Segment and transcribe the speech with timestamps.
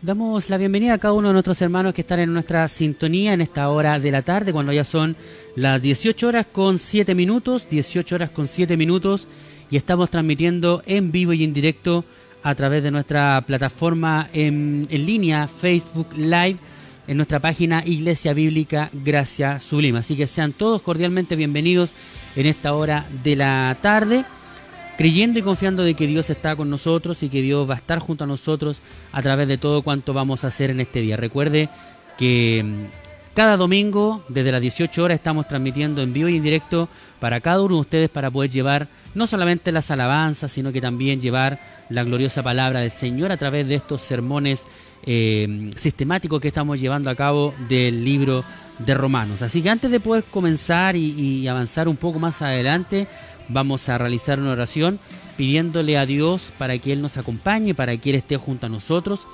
[0.00, 3.40] Damos la bienvenida a cada uno de nuestros hermanos que están en nuestra sintonía en
[3.40, 5.16] esta hora de la tarde, cuando ya son
[5.56, 9.26] las 18 horas con 7 minutos, 18 horas con 7 minutos,
[9.72, 12.04] y estamos transmitiendo en vivo y en directo
[12.44, 16.58] a través de nuestra plataforma en, en línea Facebook Live,
[17.08, 19.98] en nuestra página Iglesia Bíblica Gracia Sublime.
[19.98, 21.92] Así que sean todos cordialmente bienvenidos
[22.36, 24.24] en esta hora de la tarde
[24.98, 28.00] creyendo y confiando de que Dios está con nosotros y que Dios va a estar
[28.00, 31.16] junto a nosotros a través de todo cuanto vamos a hacer en este día.
[31.16, 31.68] Recuerde
[32.18, 36.88] que mm, cada domingo, desde las 18 horas, estamos transmitiendo en vivo y en directo
[37.20, 41.20] para cada uno de ustedes para poder llevar no solamente las alabanzas, sino que también
[41.20, 41.60] llevar
[41.90, 44.66] la gloriosa palabra del Señor a través de estos sermones
[45.06, 48.42] eh, sistemáticos que estamos llevando a cabo del libro
[48.80, 49.42] de Romanos.
[49.42, 53.06] Así que antes de poder comenzar y, y avanzar un poco más adelante,
[53.48, 54.98] vamos a realizar una oración
[55.36, 59.26] pidiéndole a Dios para que Él nos acompañe, para que Él esté junto a nosotros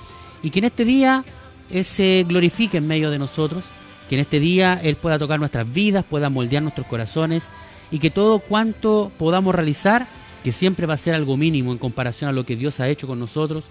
[0.43, 1.23] y que en este día
[1.69, 3.65] Él se glorifique en medio de nosotros,
[4.09, 7.49] que en este día Él pueda tocar nuestras vidas, pueda moldear nuestros corazones
[7.91, 10.07] y que todo cuanto podamos realizar,
[10.43, 13.07] que siempre va a ser algo mínimo en comparación a lo que Dios ha hecho
[13.07, 13.65] con nosotros,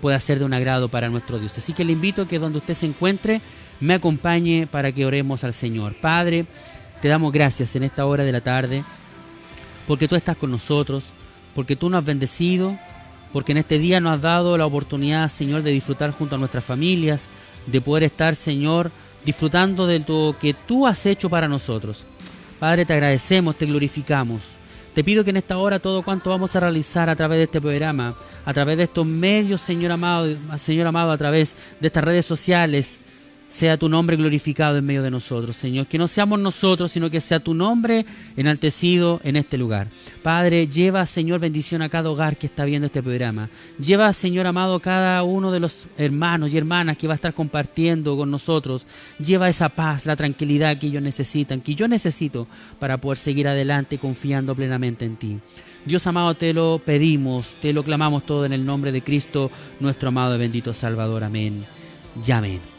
[0.00, 1.56] pueda ser de un agrado para nuestro Dios.
[1.56, 3.40] Así que le invito a que donde usted se encuentre,
[3.80, 5.94] me acompañe para que oremos al Señor.
[5.94, 6.46] Padre,
[7.00, 8.84] te damos gracias en esta hora de la tarde,
[9.88, 11.06] porque tú estás con nosotros,
[11.54, 12.78] porque tú nos has bendecido,
[13.32, 16.62] porque en este día nos has dado la oportunidad, Señor, de disfrutar junto a nuestras
[16.62, 17.30] familias,
[17.66, 18.92] de poder estar, Señor,
[19.24, 22.04] disfrutando de lo que tú has hecho para nosotros.
[22.60, 24.42] Padre, te agradecemos, te glorificamos.
[24.94, 27.60] Te pido que en esta hora todo cuanto vamos a realizar a través de este
[27.60, 28.14] programa,
[28.44, 32.98] a través de estos medios, Señor amado, Señor amado, a través de estas redes sociales,
[33.48, 35.86] sea tu nombre glorificado en medio de nosotros, Señor.
[35.86, 38.04] Que no seamos nosotros, sino que sea tu nombre
[38.36, 39.88] enaltecido en este lugar.
[40.22, 43.48] Padre, lleva, Señor, bendición a cada hogar que está viendo este programa.
[43.78, 48.16] Lleva, Señor amado, cada uno de los hermanos y hermanas que va a estar compartiendo
[48.16, 48.86] con nosotros.
[49.18, 52.46] Lleva esa paz, la tranquilidad que ellos necesitan, que yo necesito
[52.78, 55.38] para poder seguir adelante confiando plenamente en ti.
[55.84, 60.08] Dios amado, te lo pedimos, te lo clamamos todo en el nombre de Cristo, nuestro
[60.08, 61.24] amado y bendito Salvador.
[61.24, 61.64] Amén.
[62.26, 62.77] Y amén.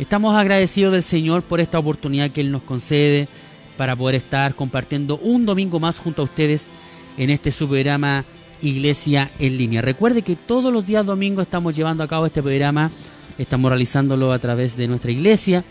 [0.00, 3.28] Estamos agradecidos del Señor por esta oportunidad que Él nos concede
[3.76, 6.70] para poder estar compartiendo un domingo más junto a ustedes
[7.18, 8.24] en este programa
[8.62, 9.82] Iglesia en línea.
[9.82, 12.90] Recuerde que todos los días domingos estamos llevando a cabo este programa,
[13.36, 15.64] estamos realizándolo a través de nuestra iglesia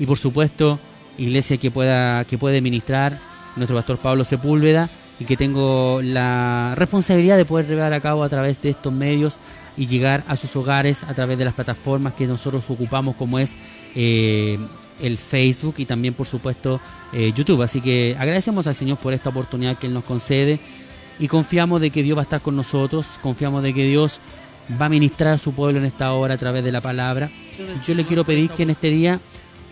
[0.00, 0.80] y por supuesto
[1.16, 3.20] iglesia que pueda que puede ministrar
[3.54, 8.28] nuestro pastor Pablo Sepúlveda y que tengo la responsabilidad de poder llevar a cabo a
[8.28, 9.38] través de estos medios
[9.78, 13.54] y llegar a sus hogares a través de las plataformas que nosotros ocupamos como es
[13.94, 14.58] eh,
[15.00, 16.80] el Facebook y también por supuesto
[17.12, 17.62] eh, YouTube.
[17.62, 20.58] Así que agradecemos al Señor por esta oportunidad que Él nos concede
[21.18, 24.18] y confiamos de que Dios va a estar con nosotros, confiamos de que Dios
[24.80, 27.30] va a ministrar a su pueblo en esta hora a través de la palabra.
[27.86, 29.20] Yo le quiero pedir que en este día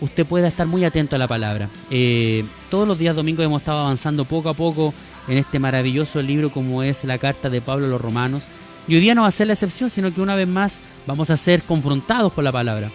[0.01, 1.69] usted pueda estar muy atento a la palabra.
[1.91, 4.93] Eh, todos los días domingos hemos estado avanzando poco a poco
[5.27, 8.43] en este maravilloso libro como es la carta de Pablo a los romanos.
[8.87, 11.29] Y hoy día no va a ser la excepción, sino que una vez más vamos
[11.29, 12.89] a ser confrontados por la palabra.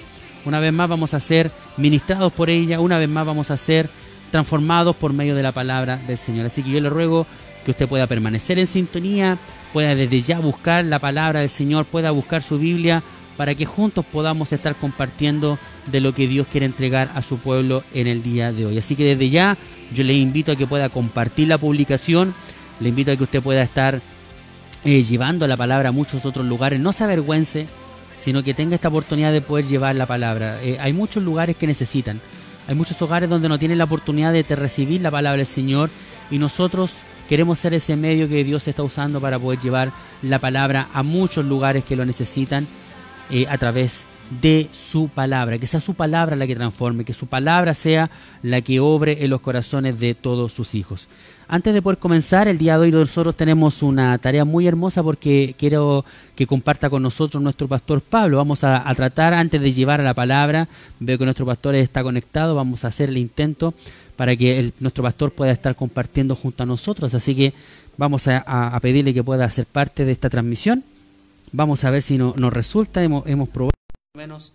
[0.44, 3.88] Una vez más vamos a ser ministrados por ella, una vez más vamos a ser
[4.30, 6.46] transformados por medio de la palabra del Señor.
[6.46, 7.26] Así que yo le ruego
[7.64, 9.38] que usted pueda permanecer en sintonía,
[9.72, 13.02] pueda desde ya buscar la palabra del Señor, pueda buscar su Biblia,
[13.36, 17.82] para que juntos podamos estar compartiendo de lo que Dios quiere entregar a su pueblo
[17.94, 18.78] en el día de hoy.
[18.78, 19.56] Así que desde ya
[19.94, 22.34] yo le invito a que pueda compartir la publicación,
[22.80, 24.00] le invito a que usted pueda estar
[24.84, 26.80] eh, llevando la palabra a muchos otros lugares.
[26.80, 27.66] No se avergüence,
[28.18, 30.62] sino que tenga esta oportunidad de poder llevar la palabra.
[30.62, 32.20] Eh, hay muchos lugares que necesitan.
[32.68, 35.90] Hay muchos hogares donde no tienen la oportunidad de recibir la palabra del Señor
[36.30, 36.92] y nosotros
[37.28, 39.90] queremos ser ese medio que Dios está usando para poder llevar
[40.22, 42.66] la palabra a muchos lugares que lo necesitan
[43.30, 44.04] eh, a través
[44.40, 48.10] de su palabra, que sea su palabra la que transforme, que su palabra sea
[48.42, 51.08] la que obre en los corazones de todos sus hijos.
[51.48, 55.54] Antes de poder comenzar, el día de hoy nosotros tenemos una tarea muy hermosa porque
[55.58, 56.02] quiero
[56.34, 58.38] que comparta con nosotros nuestro pastor Pablo.
[58.38, 60.66] Vamos a, tratar, antes de llevar a la palabra,
[60.98, 63.74] veo que nuestro pastor está conectado, vamos a hacer el intento
[64.16, 67.12] para que nuestro pastor pueda estar compartiendo junto a nosotros.
[67.12, 67.52] Así que
[67.98, 70.82] vamos a, pedirle que pueda ser parte de esta transmisión.
[71.52, 73.81] Vamos a ver si nos resulta, hemos probado
[74.14, 74.52] menos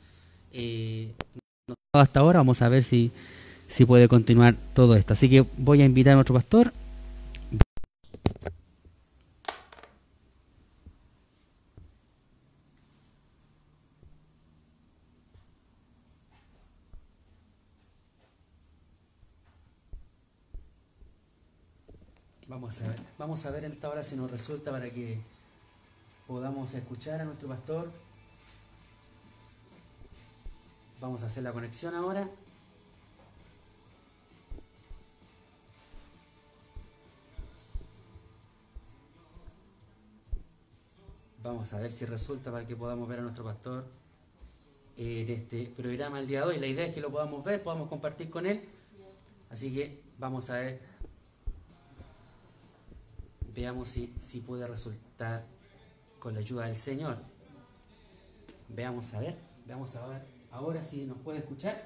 [0.53, 1.11] eh,
[1.91, 3.11] hasta ahora, vamos a ver si,
[3.67, 5.13] si puede continuar todo esto.
[5.13, 6.71] Así que voy a invitar a nuestro pastor
[22.47, 25.19] Vamos a ver, vamos a ver en esta hora si nos resulta para que
[26.27, 27.91] podamos escuchar a nuestro pastor.
[30.99, 32.27] Vamos a hacer la conexión ahora.
[41.43, 43.85] Vamos a ver si resulta para que podamos ver a nuestro pastor
[44.97, 46.59] en este programa el día de hoy.
[46.59, 48.67] La idea es que lo podamos ver, podamos compartir con él.
[49.49, 50.97] Así que vamos a ver
[53.57, 55.43] Veamos si, si puede resultar
[56.19, 57.17] con la ayuda del Señor.
[58.69, 59.35] Veamos a ver,
[59.65, 61.81] veamos a ver ahora si nos puede escuchar.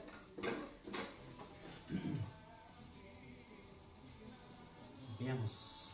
[5.20, 5.92] Veamos.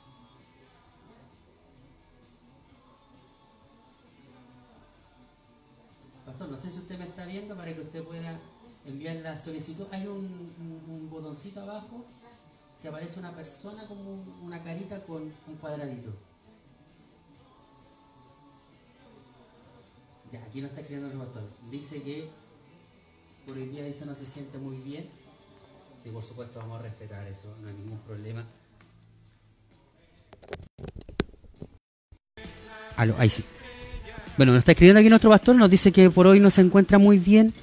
[6.26, 8.38] Pastor, no sé si usted me está viendo para que usted pueda
[8.86, 12.06] envían la solicitud, hay un, botoncito abajo
[12.82, 16.12] que aparece una persona como un- una carita con un cuadradito.
[20.32, 21.44] Ya, aquí no está escribiendo el pastor.
[21.72, 22.30] Dice que
[23.48, 25.04] por hoy día dice no se siente muy bien.
[26.04, 28.44] Sí, por supuesto vamos a respetar eso, no hay ningún problema.
[32.98, 33.44] Aló, ahí sí.
[34.38, 36.98] Bueno, nos está escribiendo aquí nuestro pastor, nos dice que por hoy no se encuentra
[36.98, 37.54] muy bien.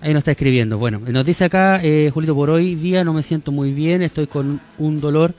[0.00, 0.78] Ahí nos está escribiendo.
[0.78, 4.26] Bueno, nos dice acá, eh, Julito, por hoy día no me siento muy bien, estoy
[4.28, 5.34] con un dolor.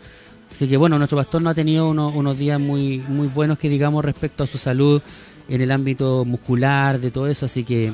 [0.52, 3.70] Así que bueno, nuestro pastor no ha tenido uno- unos días muy, muy buenos que
[3.70, 5.02] digamos respecto a su salud
[5.50, 7.46] en el ámbito muscular, de todo eso.
[7.46, 7.92] Así que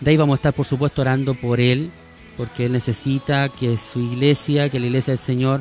[0.00, 1.90] de ahí vamos a estar por supuesto orando por él,
[2.36, 5.60] porque él necesita que su iglesia, que la iglesia del Señor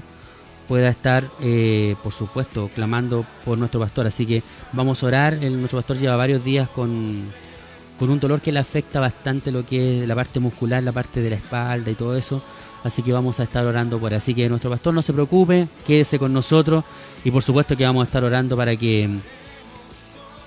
[0.67, 4.07] pueda estar, eh, por supuesto, clamando por nuestro pastor.
[4.07, 4.41] Así que
[4.71, 5.33] vamos a orar.
[5.33, 7.21] El- nuestro pastor lleva varios días con,
[7.99, 11.21] con un dolor que le afecta bastante lo que es la parte muscular, la parte
[11.21, 12.41] de la espalda y todo eso.
[12.83, 14.17] Así que vamos a estar orando por él.
[14.17, 16.83] Así que nuestro pastor no se preocupe, quédese con nosotros
[17.25, 19.09] y por supuesto que vamos a estar orando para que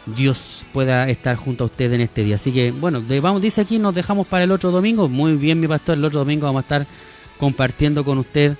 [0.06, 2.36] Dios pueda estar junto a usted en este día.
[2.36, 5.08] Así que, bueno, vamos, dice aquí, nos dejamos para el otro domingo.
[5.08, 6.86] Muy bien, mi pastor, el otro domingo vamos a estar
[7.38, 8.56] compartiendo con usted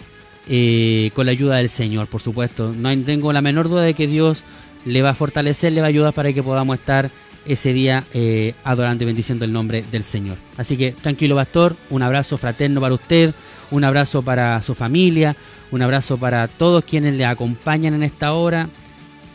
[0.46, 2.72] eh, con la ayuda del Señor, por supuesto.
[2.76, 4.42] No tengo la menor duda de que Dios
[4.84, 7.10] le va a fortalecer, le va a ayudar para que podamos estar
[7.46, 10.36] ese día eh, adorando y bendiciendo el nombre del Señor.
[10.56, 13.34] Así que tranquilo, pastor, un abrazo fraterno para usted,
[13.70, 15.36] un abrazo para su familia,
[15.70, 18.68] un abrazo para todos quienes le acompañan en esta hora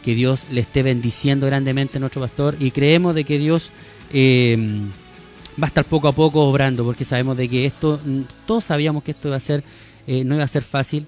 [0.10, 3.70] que Dios le esté bendiciendo grandemente a nuestro pastor y creemos de que Dios
[4.12, 4.58] eh,
[5.62, 8.00] va a estar poco a poco obrando porque sabemos de que esto
[8.48, 9.64] todos sabíamos que esto iba a ser
[10.08, 11.06] eh, no iba a ser fácil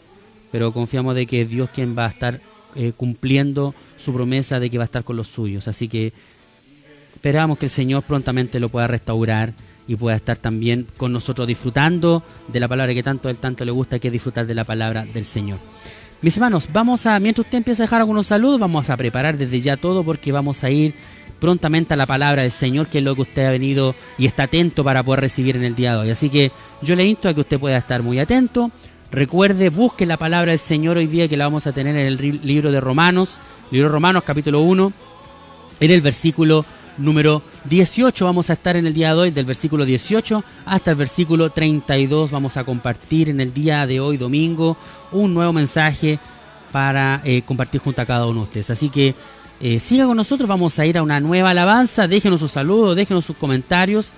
[0.52, 2.42] pero confiamos de que Dios quien va a estar
[2.76, 5.68] eh, cumpliendo su promesa de que va a estar con los suyos.
[5.68, 6.14] Así que
[7.16, 9.54] esperamos que el Señor prontamente lo pueda restaurar
[9.88, 13.72] y pueda estar también con nosotros disfrutando de la palabra que tanto él tanto le
[13.72, 15.58] gusta que es disfrutar de la palabra del Señor
[16.22, 19.60] mis hermanos, vamos a, mientras usted empieza a dejar algunos saludos, vamos a preparar desde
[19.60, 20.94] ya todo porque vamos a ir
[21.40, 24.44] prontamente a la palabra del Señor, que es lo que usted ha venido y está
[24.44, 26.10] atento para poder recibir en el día de hoy.
[26.12, 26.52] Así que
[26.84, 28.70] yo le insto a que usted pueda estar muy atento.
[29.12, 32.40] Recuerde, busque la palabra del Señor hoy día que la vamos a tener en el
[32.44, 33.40] libro de Romanos,
[33.72, 34.94] libro de Romanos capítulo 1,
[35.80, 36.64] en el versículo
[37.02, 38.26] número 18.
[38.26, 42.32] Vamos a estar en el día de hoy, del versículo 18 hasta el versículo 32.
[42.32, 44.78] Vamos a compartir en el día de hoy, domingo,
[45.12, 46.20] un nuevo mensaje
[46.72, 48.70] para eh, compartir junto a cada uno de ustedes.
[48.70, 49.16] Así que
[49.60, 52.08] eh, siga con nosotros, vamos a ir a una nueva alabanza.
[52.08, 54.10] Déjenos sus saludos, déjenos sus comentarios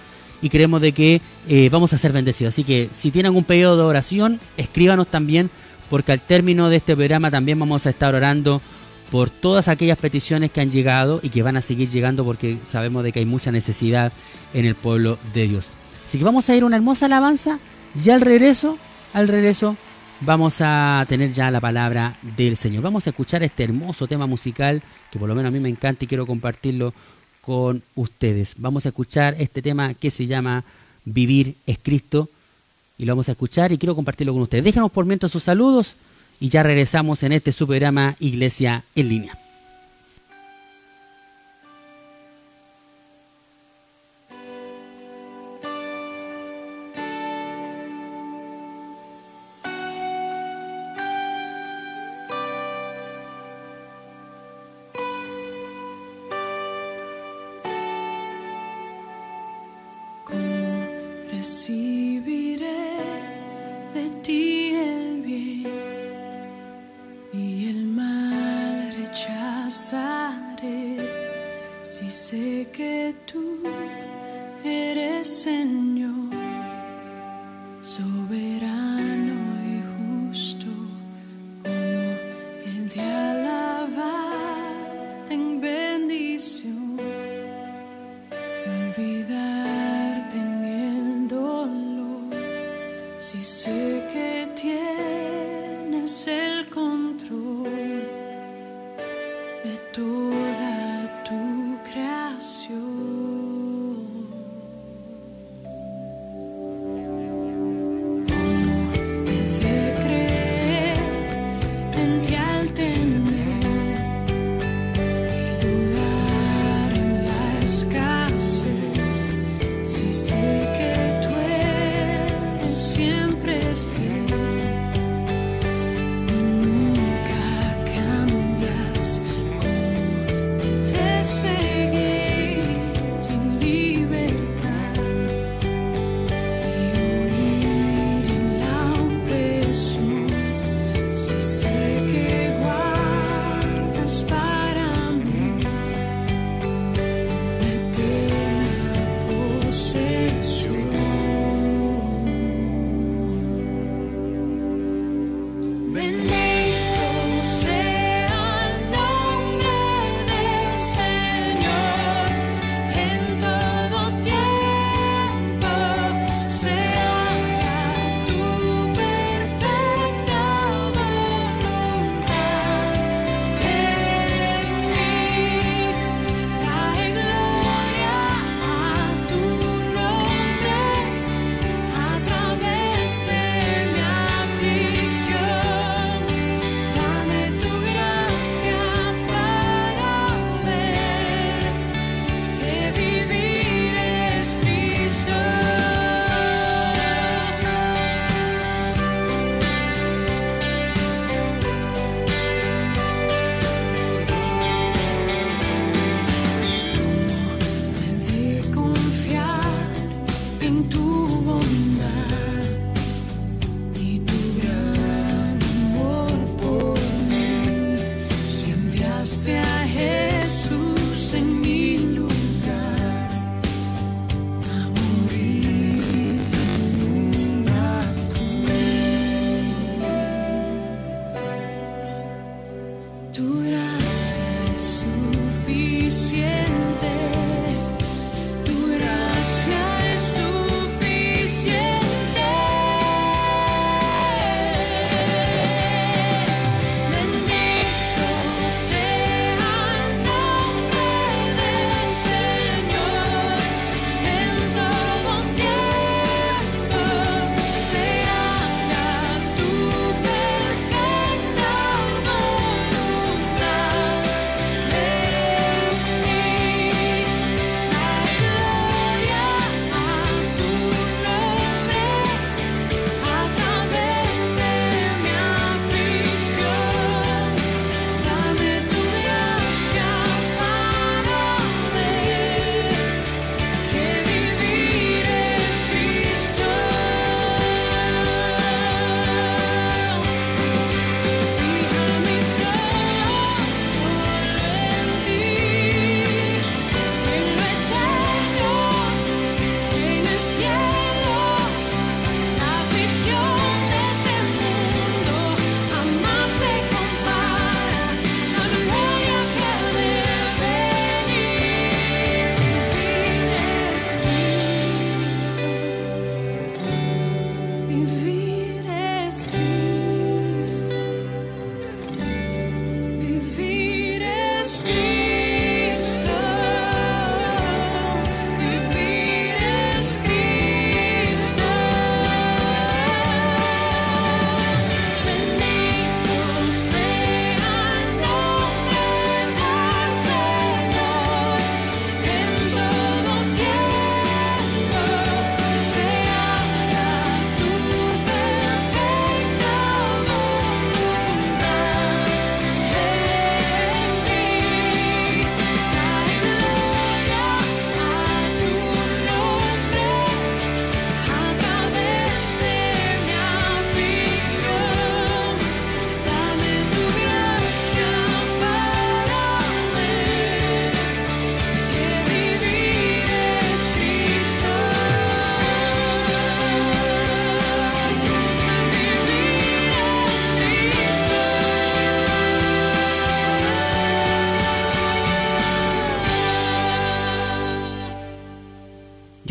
[0.41, 2.53] y creemos de que eh, vamos a ser bendecidos.
[2.53, 5.49] Así que si tienen algún pedido de oración, escríbanos también,
[5.89, 8.61] porque al término de este programa también vamos a estar orando
[9.13, 13.03] por todas aquellas peticiones que han llegado y que van a seguir llegando porque sabemos
[13.03, 14.11] de que hay mucha necesidad
[14.55, 15.69] en el pueblo de Dios.
[16.07, 17.59] Así que vamos a ir a una hermosa alabanza
[18.03, 18.75] y al regreso,
[19.13, 19.77] al regreso
[20.21, 22.81] vamos a tener ya la palabra del Señor.
[22.81, 26.05] Vamos a escuchar este hermoso tema musical que por lo menos a mí me encanta
[26.05, 26.91] y quiero compartirlo
[27.41, 28.55] con ustedes.
[28.57, 30.63] Vamos a escuchar este tema que se llama
[31.05, 32.29] Vivir es Cristo
[32.97, 34.63] y lo vamos a escuchar y quiero compartirlo con ustedes.
[34.63, 35.97] Déjenos por mientras sus saludos
[36.43, 37.67] y ya regresamos en este su
[38.19, 39.42] Iglesia en línea.
[73.25, 73.59] Tú
[74.63, 75.82] eres Señor,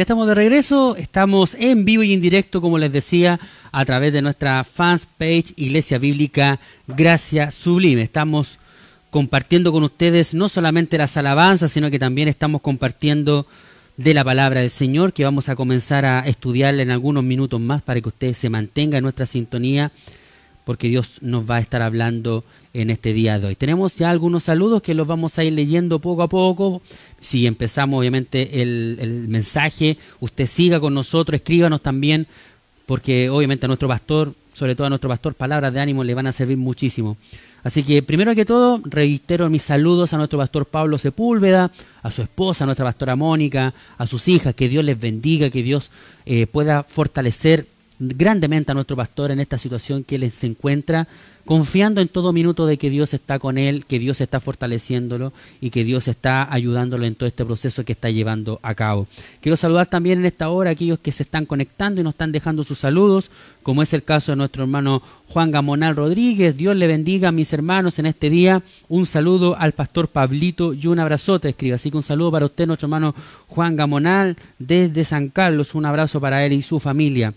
[0.03, 3.39] Estamos de regreso, estamos en vivo y en directo, como les decía,
[3.71, 8.03] a través de nuestra fans page Iglesia Bíblica Gracia Sublime.
[8.03, 8.59] Estamos
[9.11, 13.47] compartiendo con ustedes no solamente las alabanzas, sino que también estamos compartiendo
[13.97, 17.81] de la palabra del Señor, que vamos a comenzar a estudiar en algunos minutos más
[17.81, 19.93] para que ustedes se mantengan en nuestra sintonía,
[20.65, 22.43] porque Dios nos va a estar hablando
[22.75, 23.57] en este día de hoy.
[23.57, 26.83] Tenemos ya algunos saludos que los vamos a ir leyendo poco a poco.
[27.21, 32.27] Si empezamos obviamente el, el mensaje, usted siga con nosotros, escríbanos también,
[32.87, 36.27] porque obviamente a nuestro pastor, sobre todo a nuestro pastor, palabras de ánimo le van
[36.27, 37.17] a servir muchísimo.
[37.65, 41.71] Así que primero que todo, reitero mis saludos a nuestro pastor Pablo Sepúlveda,
[42.03, 45.63] a su esposa, a nuestra pastora Mónica, a sus hijas, que Dios les bendiga, que
[45.63, 45.91] Dios
[46.27, 47.67] eh, pueda fortalecer
[48.01, 51.07] grandemente a nuestro pastor en esta situación que él se encuentra,
[51.45, 55.71] confiando en todo minuto de que Dios está con él, que Dios está fortaleciéndolo y
[55.71, 59.07] que Dios está ayudándolo en todo este proceso que está llevando a cabo.
[59.41, 62.33] Quiero saludar también en esta hora a aquellos que se están conectando y nos están
[62.33, 63.31] dejando sus saludos,
[63.63, 66.57] como es el caso de nuestro hermano Juan Gamonal Rodríguez.
[66.57, 68.63] Dios le bendiga a mis hermanos en este día.
[68.89, 71.75] Un saludo al pastor Pablito y un abrazote, escribe.
[71.75, 73.15] Así que un saludo para usted, nuestro hermano
[73.49, 75.75] Juan Gamonal, desde San Carlos.
[75.75, 77.35] Un abrazo para él y su familia.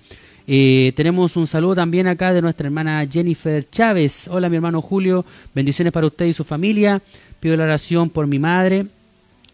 [0.47, 4.27] Eh, tenemos un saludo también acá de nuestra hermana Jennifer Chávez.
[4.27, 7.01] Hola mi hermano Julio, bendiciones para usted y su familia.
[7.39, 8.85] Pido la oración por mi madre,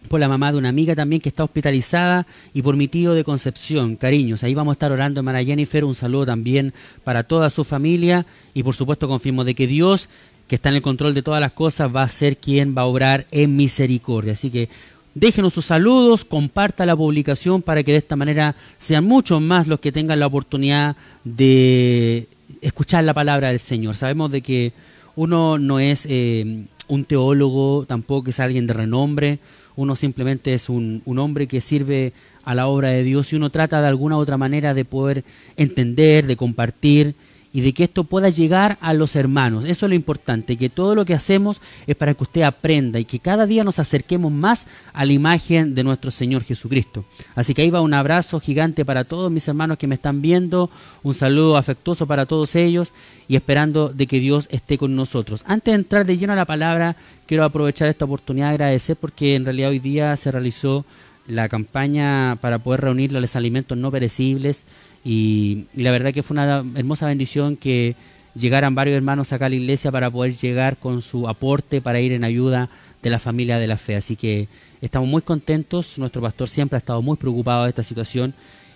[0.09, 3.23] por la mamá de una amiga también que está hospitalizada y por mi tío de
[3.23, 3.95] Concepción.
[3.95, 5.85] Cariños, ahí vamos a estar orando, hermana Jennifer.
[5.85, 6.73] Un saludo también
[7.05, 10.09] para toda su familia y por supuesto confirmo de que Dios,
[10.49, 12.85] que está en el control de todas las cosas, va a ser quien va a
[12.85, 14.33] obrar en misericordia.
[14.33, 14.67] Así que
[15.13, 19.81] Déjenos sus saludos, comparta la publicación para que de esta manera sean muchos más los
[19.81, 20.95] que tengan la oportunidad
[21.25, 22.29] de
[22.61, 23.97] escuchar la palabra del Señor.
[23.97, 24.71] Sabemos de que
[25.17, 29.39] uno no es eh, un teólogo, tampoco es alguien de renombre,
[29.75, 32.13] uno simplemente es un, hombre que sirve
[32.45, 35.25] a la obra de Dios y uno trata de alguna otra manera de poder
[35.57, 37.15] entender, de compartir
[37.53, 39.65] y de que esto pueda llegar a los hermanos.
[39.65, 43.05] Eso es lo importante, que todo lo que hacemos es para que usted aprenda y
[43.05, 47.03] que cada día nos acerquemos más a la imagen de nuestro Señor Jesucristo.
[47.35, 50.69] Así que ahí va un abrazo gigante para todos mis hermanos que me están viendo,
[51.03, 52.93] un saludo afectuoso para todos ellos
[53.27, 55.43] y esperando de que Dios esté con nosotros.
[55.47, 59.35] Antes de entrar de lleno a la palabra, quiero aprovechar esta oportunidad de agradecer porque
[59.35, 60.85] en realidad hoy día se realizó
[61.27, 64.65] la campaña para poder reunir los alimentos no perecibles
[65.03, 67.95] y, la verdad que fue una hermosa bendición que
[68.35, 72.13] llegaran varios hermanos acá a la iglesia para poder llegar con su aporte para ir
[72.13, 72.69] en ayuda
[73.01, 73.95] de la familia de la fe.
[73.95, 74.47] Así que
[74.81, 78.33] estamos muy contentos, nuestro pastor siempre ha estado muy preocupado de esta situación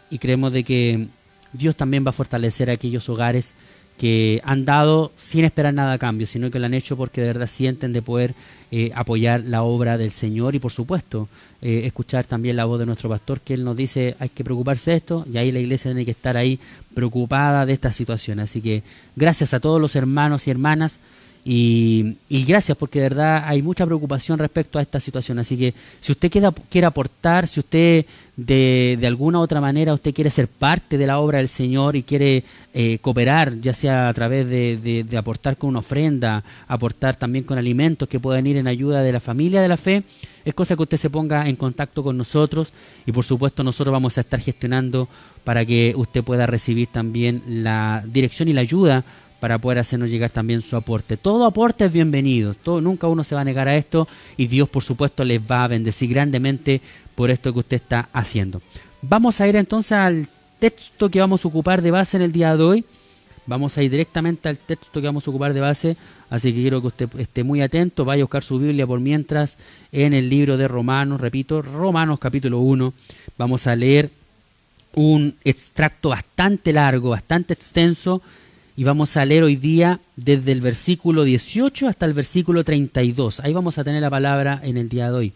[0.10, 1.08] y creemos de que
[1.54, 3.54] Dios también va a fortalecer aquellos hogares
[3.98, 7.28] que han dado sin esperar nada a cambio, sino que lo han hecho porque de
[7.28, 8.34] verdad sienten de poder
[8.72, 11.30] eh, apoyar la obra del Señor y por supuesto
[11.62, 14.92] eh, escuchar también la voz de nuestro pastor que él nos dice hay que preocuparse
[14.92, 16.60] de esto y ahí la iglesia tiene que estar ahí
[16.94, 18.40] preocupada de esta situación.
[18.40, 18.84] Así que
[19.16, 21.00] gracias a todos los hermanos y hermanas
[21.48, 25.38] y, gracias porque de verdad hay mucha preocupación respecto a esta situación.
[25.38, 28.06] Así que si usted quiere, quiere aportar, si usted
[28.36, 31.96] de, de, alguna u otra manera usted quiere ser parte de la obra del Señor
[31.96, 37.16] y quiere eh, cooperar, ya sea a través de, de, aportar con una ofrenda, aportar
[37.16, 40.04] también con alimentos que puedan ir en ayuda de la familia de la fe,
[40.44, 42.74] es cosa que usted se ponga en contacto con nosotros
[43.06, 45.08] y por supuesto nosotros vamos a estar gestionando
[45.44, 49.06] para que usted pueda recibir también la dirección y la ayuda
[49.40, 51.18] para poder hacernos llegar también su aporte.
[51.18, 54.70] Todo aporte es bienvenido, todo, nunca uno se va a negar a esto y Dios
[54.70, 56.82] por supuesto les va a bendecir grandemente
[57.16, 58.62] por esto que usted está haciendo.
[59.02, 60.28] Vamos a ir entonces al
[60.60, 62.86] texto que vamos a ocupar de base en el día de hoy.
[63.48, 65.98] Vamos a ir directamente al texto que vamos a ocupar de base,
[66.32, 69.58] así que quiero que usted esté muy atento, vaya a buscar su Biblia por mientras
[69.92, 72.92] en el libro de Romanos, repito, Romanos capítulo 1.
[73.38, 74.10] Vamos a leer
[74.96, 78.24] un extracto bastante largo, bastante extenso
[78.78, 83.40] y vamos a leer hoy día desde el versículo 18 hasta el versículo 32.
[83.40, 85.34] Ahí vamos a tener la palabra en el día de hoy.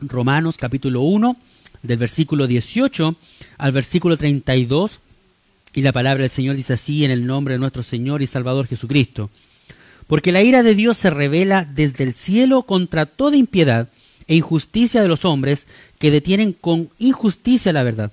[0.00, 1.36] Romanos capítulo 1,
[1.82, 3.16] del versículo 18
[3.58, 5.00] al versículo 32.
[5.74, 8.68] Y la palabra del Señor dice así en el nombre de nuestro Señor y Salvador
[8.68, 9.30] Jesucristo.
[10.06, 13.88] Porque la ira de Dios se revela desde el cielo contra toda impiedad
[14.28, 15.66] e injusticia de los hombres
[15.98, 18.12] que detienen con injusticia la verdad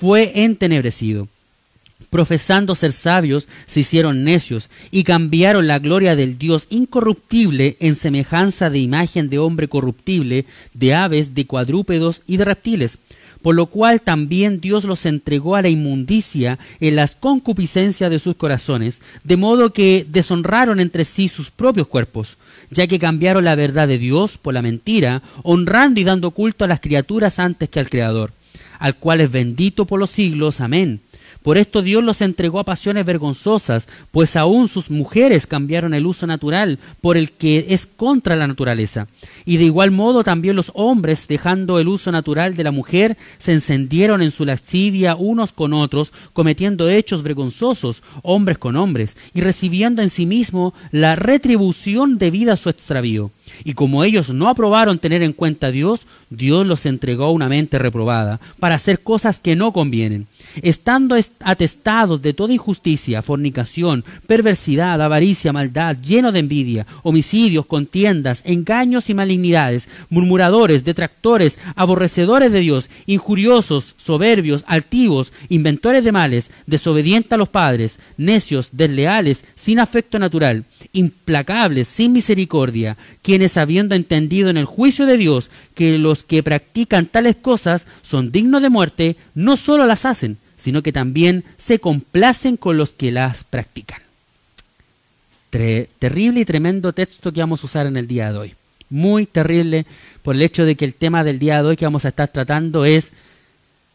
[0.00, 1.28] fue entenebrecido.
[2.10, 8.70] Profesando ser sabios, se hicieron necios, y cambiaron la gloria del Dios incorruptible en semejanza
[8.70, 12.98] de imagen de hombre corruptible, de aves, de cuadrúpedos y de reptiles
[13.42, 18.36] por lo cual también Dios los entregó a la inmundicia en las concupiscencias de sus
[18.36, 22.36] corazones, de modo que deshonraron entre sí sus propios cuerpos,
[22.70, 26.68] ya que cambiaron la verdad de Dios por la mentira, honrando y dando culto a
[26.68, 28.32] las criaturas antes que al Creador,
[28.78, 30.60] al cual es bendito por los siglos.
[30.60, 31.00] Amén.
[31.48, 36.26] Por esto Dios los entregó a pasiones vergonzosas, pues aún sus mujeres cambiaron el uso
[36.26, 39.08] natural por el que es contra la naturaleza.
[39.46, 43.54] Y de igual modo también los hombres, dejando el uso natural de la mujer, se
[43.54, 50.02] encendieron en su lascivia unos con otros, cometiendo hechos vergonzosos, hombres con hombres, y recibiendo
[50.02, 53.30] en sí mismo la retribución debida a su extravío.
[53.64, 57.48] Y como ellos no aprobaron tener en cuenta a Dios, Dios los entregó a una
[57.48, 60.26] mente reprobada para hacer cosas que no convienen,
[60.60, 69.10] estando atestados de toda injusticia, fornicación, perversidad, avaricia, maldad, lleno de envidia, homicidios, contiendas, engaños
[69.10, 77.36] y malignidades, murmuradores, detractores, aborrecedores de Dios, injuriosos, soberbios, altivos, inventores de males, desobedientes a
[77.36, 84.64] los padres, necios, desleales, sin afecto natural, implacables, sin misericordia, quienes habiendo entendido en el
[84.64, 89.86] juicio de Dios que los que practican tales cosas son dignos de muerte, no solo
[89.86, 94.02] las hacen, sino que también se complacen con los que las practican.
[95.50, 98.54] terrible y tremendo texto que vamos a usar en el día de hoy.
[98.90, 99.86] Muy terrible
[100.22, 102.28] por el hecho de que el tema del día de hoy que vamos a estar
[102.28, 103.12] tratando es,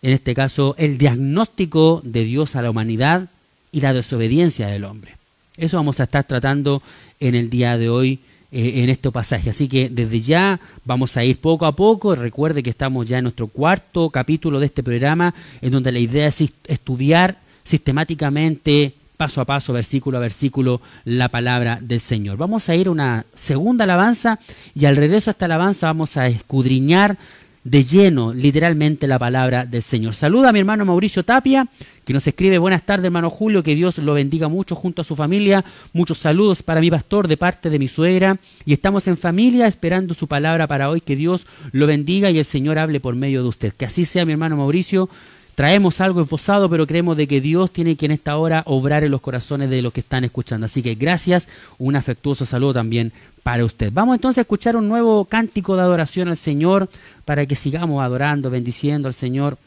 [0.01, 3.27] en este caso, el diagnóstico de Dios a la humanidad
[3.71, 5.15] y la desobediencia del hombre.
[5.57, 6.81] Eso vamos a estar tratando
[7.19, 8.19] en el día de hoy
[8.55, 9.49] eh, en este pasaje.
[9.49, 12.15] Así que desde ya vamos a ir poco a poco.
[12.15, 16.27] Recuerde que estamos ya en nuestro cuarto capítulo de este programa, en donde la idea
[16.27, 22.37] es estudiar sistemáticamente, paso a paso, versículo a versículo, la palabra del Señor.
[22.37, 24.37] Vamos a ir a una segunda alabanza
[24.75, 27.17] y al regreso a esta alabanza vamos a escudriñar
[27.63, 30.15] de lleno, literalmente, la palabra del Señor.
[30.15, 31.67] Saluda a mi hermano Mauricio Tapia,
[32.03, 35.15] que nos escribe buenas tardes, hermano Julio, que Dios lo bendiga mucho junto a su
[35.15, 35.63] familia.
[35.93, 38.37] Muchos saludos para mi pastor de parte de mi suegra.
[38.65, 42.45] Y estamos en familia esperando su palabra para hoy, que Dios lo bendiga y el
[42.45, 43.73] Señor hable por medio de usted.
[43.73, 45.09] Que así sea, mi hermano Mauricio.
[45.55, 49.11] Traemos algo esbozado, pero creemos de que Dios tiene que en esta hora obrar en
[49.11, 50.65] los corazones de los que están escuchando.
[50.65, 53.11] Así que gracias, un afectuoso saludo también
[53.43, 53.91] para usted.
[53.93, 56.89] Vamos entonces a escuchar un nuevo cántico de adoración al Señor
[57.25, 59.57] para que sigamos adorando, bendiciendo al Señor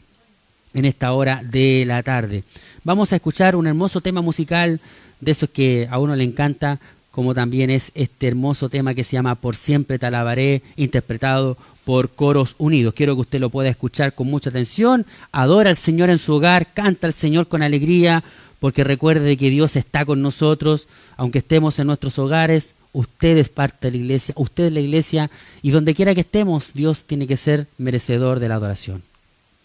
[0.73, 2.43] en esta hora de la tarde.
[2.83, 4.79] Vamos a escuchar un hermoso tema musical
[5.21, 6.79] de esos que a uno le encanta,
[7.17, 12.11] como también es este hermoso tema que se llama Por siempre te alabaré, interpretado por
[12.11, 12.93] Coros Unidos.
[12.93, 15.03] Quiero que usted lo pueda escuchar con mucha atención.
[15.31, 18.23] Adora al Señor en su hogar, canta al Señor con alegría,
[18.59, 22.75] porque recuerde que Dios está con nosotros, aunque estemos en nuestros hogares.
[22.93, 25.31] Usted es parte de la iglesia, usted es la iglesia,
[25.63, 29.01] y donde quiera que estemos, Dios tiene que ser merecedor de la adoración.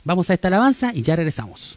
[0.04, 1.76] Vamos a esta alabanza y ya regresamos.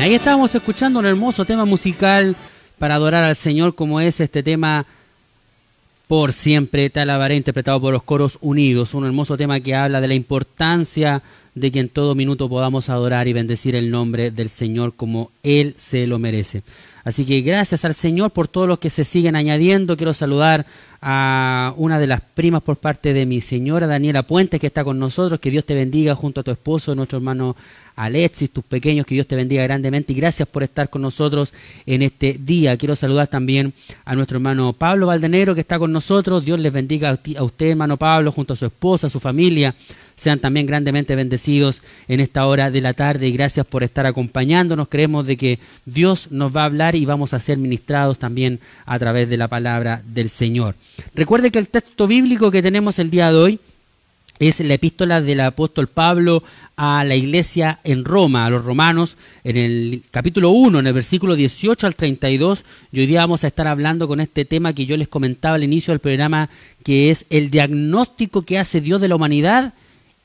[0.00, 2.36] Ahí estábamos escuchando un hermoso tema musical
[2.78, 4.86] para adorar al Señor como es este tema
[6.06, 10.06] Por siempre te alabaré interpretado por los coros unidos, un hermoso tema que habla de
[10.06, 11.20] la importancia
[11.58, 15.74] de que en todo minuto podamos adorar y bendecir el nombre del Señor como Él
[15.76, 16.62] se lo merece.
[17.08, 19.96] Así que gracias al Señor por todos los que se siguen añadiendo.
[19.96, 20.66] Quiero saludar
[21.00, 24.98] a una de las primas por parte de mi señora Daniela Puentes que está con
[24.98, 25.40] nosotros.
[25.40, 27.56] Que Dios te bendiga junto a tu esposo, nuestro hermano
[27.96, 31.54] Alexis, tus pequeños, que Dios te bendiga grandemente y gracias por estar con nosotros
[31.86, 32.76] en este día.
[32.76, 33.72] Quiero saludar también
[34.04, 36.44] a nuestro hermano Pablo Valdenero que está con nosotros.
[36.44, 39.74] Dios les bendiga a usted, hermano Pablo, junto a su esposa, a su familia
[40.18, 44.88] sean también grandemente bendecidos en esta hora de la tarde y gracias por estar acompañándonos.
[44.88, 48.98] Creemos de que Dios nos va a hablar y vamos a ser ministrados también a
[48.98, 50.74] través de la palabra del Señor.
[51.14, 53.60] Recuerde que el texto bíblico que tenemos el día de hoy
[54.38, 56.42] es la epístola del apóstol Pablo
[56.76, 61.34] a la iglesia en Roma, a los romanos, en el capítulo 1, en el versículo
[61.34, 62.64] 18 al 32.
[62.92, 65.64] Y hoy día vamos a estar hablando con este tema que yo les comentaba al
[65.64, 66.50] inicio del programa,
[66.84, 69.74] que es el diagnóstico que hace Dios de la humanidad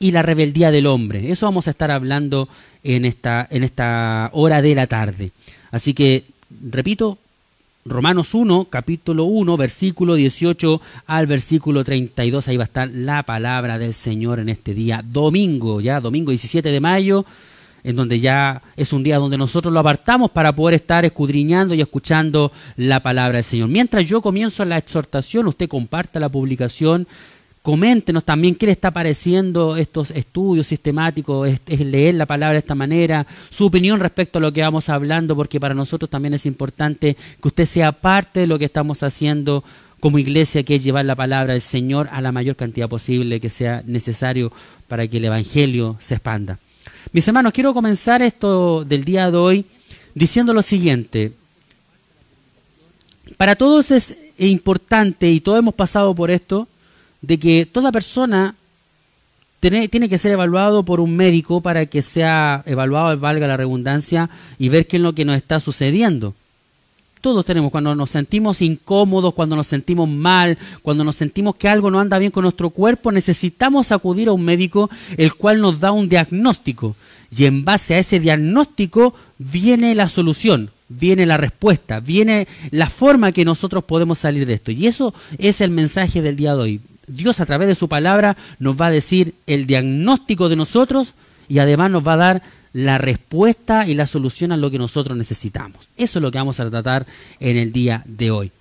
[0.03, 1.31] y la rebeldía del hombre.
[1.31, 2.49] Eso vamos a estar hablando
[2.83, 5.31] en esta, en esta hora de la tarde.
[5.71, 6.25] Así que,
[6.69, 7.17] repito,
[7.85, 13.79] Romanos 1, capítulo 1, versículo 18 al versículo 32, ahí va a estar la palabra
[13.79, 17.25] del Señor en este día, domingo, ya, domingo 17 de mayo,
[17.85, 21.79] en donde ya es un día donde nosotros lo apartamos para poder estar escudriñando y
[21.81, 23.69] escuchando la palabra del Señor.
[23.69, 27.07] Mientras yo comienzo la exhortación, usted comparta la publicación,
[27.63, 32.75] Coméntenos también qué le está pareciendo estos estudios sistemáticos, es, leer la palabra de esta
[32.75, 37.15] manera, su opinión respecto a lo que vamos hablando, porque para nosotros también es importante
[37.41, 39.63] que usted sea parte de lo que estamos haciendo
[40.01, 43.49] como iglesia, que es llevar la palabra del Señor a la mayor cantidad posible que
[43.49, 44.51] sea necesario
[44.89, 46.59] para que el Evangelio se expanda.
[47.13, 49.65] Mis hermanos, quiero comenzar esto del día de hoy
[50.13, 51.31] diciendo lo siguiente.
[53.37, 56.67] Para todos es importante, y todos hemos pasado por esto,
[57.23, 58.53] de que toda persona
[59.69, 64.67] tiene, que ser evaluado por un médico para que sea evaluado, valga la redundancia, y
[64.67, 66.35] ver qué es lo que nos está sucediendo.
[67.21, 71.89] Todos tenemos, cuando nos sentimos incómodos, cuando nos sentimos mal, cuando nos sentimos que algo
[71.89, 75.93] no anda bien con nuestro cuerpo, necesitamos acudir a un médico el cual nos da
[75.93, 76.97] un diagnóstico.
[77.35, 83.31] Y en base a ese diagnóstico viene la solución, viene la respuesta, viene la forma
[83.31, 84.71] que nosotros podemos salir de esto.
[84.71, 86.81] Y eso es el mensaje del día de hoy.
[87.07, 91.13] Dios a través de su palabra nos va a decir el diagnóstico de nosotros
[91.49, 92.43] y además nos va a dar
[92.73, 95.89] la respuesta y la solución a lo que nosotros necesitamos.
[95.95, 97.05] Eso es lo que vamos a tratar
[97.39, 98.51] en el día de hoy.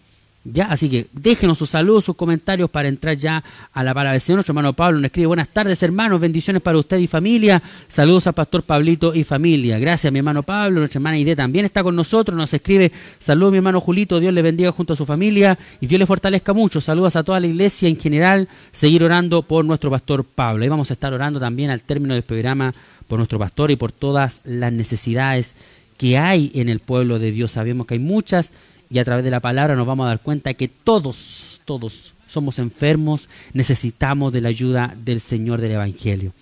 [0.45, 0.67] ¿Ya?
[0.67, 4.39] Así que déjenos sus saludos, sus comentarios para entrar ya a la palabra del Señor.
[4.39, 7.63] Nuestro hermano Pablo nos escribe, buenas tardes hermanos, bendiciones para usted y familia.
[7.87, 9.79] Saludos al pastor Pablito y familia.
[9.79, 12.91] Gracias mi hermano Pablo, nuestra hermana Ide también está con nosotros, nos escribe,
[13.21, 16.53] saludos mi hermano Julito, Dios le bendiga junto a su familia y Dios le fortalezca
[16.53, 16.81] mucho.
[16.81, 20.65] Saludos a toda la iglesia en general, seguir orando por nuestro pastor Pablo.
[20.65, 22.75] Ahí vamos a estar orando también al término del programa
[23.07, 25.55] por nuestro pastor y por todas las necesidades
[25.99, 27.53] que hay en el pueblo de Dios.
[27.53, 28.53] Sabemos que hay muchas
[28.93, 32.59] y a través de la palabra nos vamos a dar cuenta que todos, todos somos
[32.59, 36.35] enfermos, necesitamos de la ayuda del Señor del Evangelio.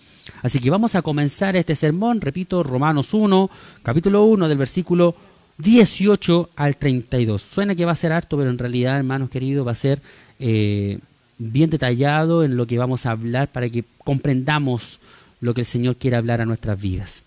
[0.43, 3.51] Así que vamos a comenzar este sermón, repito, Romanos 1,
[3.85, 5.15] capítulo 1, del versículo
[5.59, 7.41] 18 al 32.
[7.41, 10.03] Suena que va a ser harto, pero en realidad, hermanos queridos, va a ser
[10.41, 10.99] eh,
[11.39, 14.99] bien detallado en lo que vamos a hablar para que comprendamos
[15.41, 17.23] lo que el Señor quiere hablar a nuestras vidas.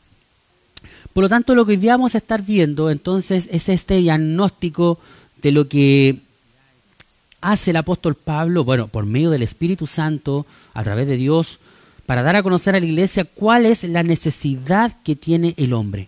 [1.13, 4.99] Por lo tanto, lo que hoy vamos a estar viendo entonces es este diagnóstico
[5.41, 6.17] de lo que
[7.39, 11.59] hace el apóstol Pablo, bueno, por medio del Espíritu Santo, a través de Dios,
[12.05, 16.07] para dar a conocer a la iglesia cuál es la necesidad que tiene el hombre.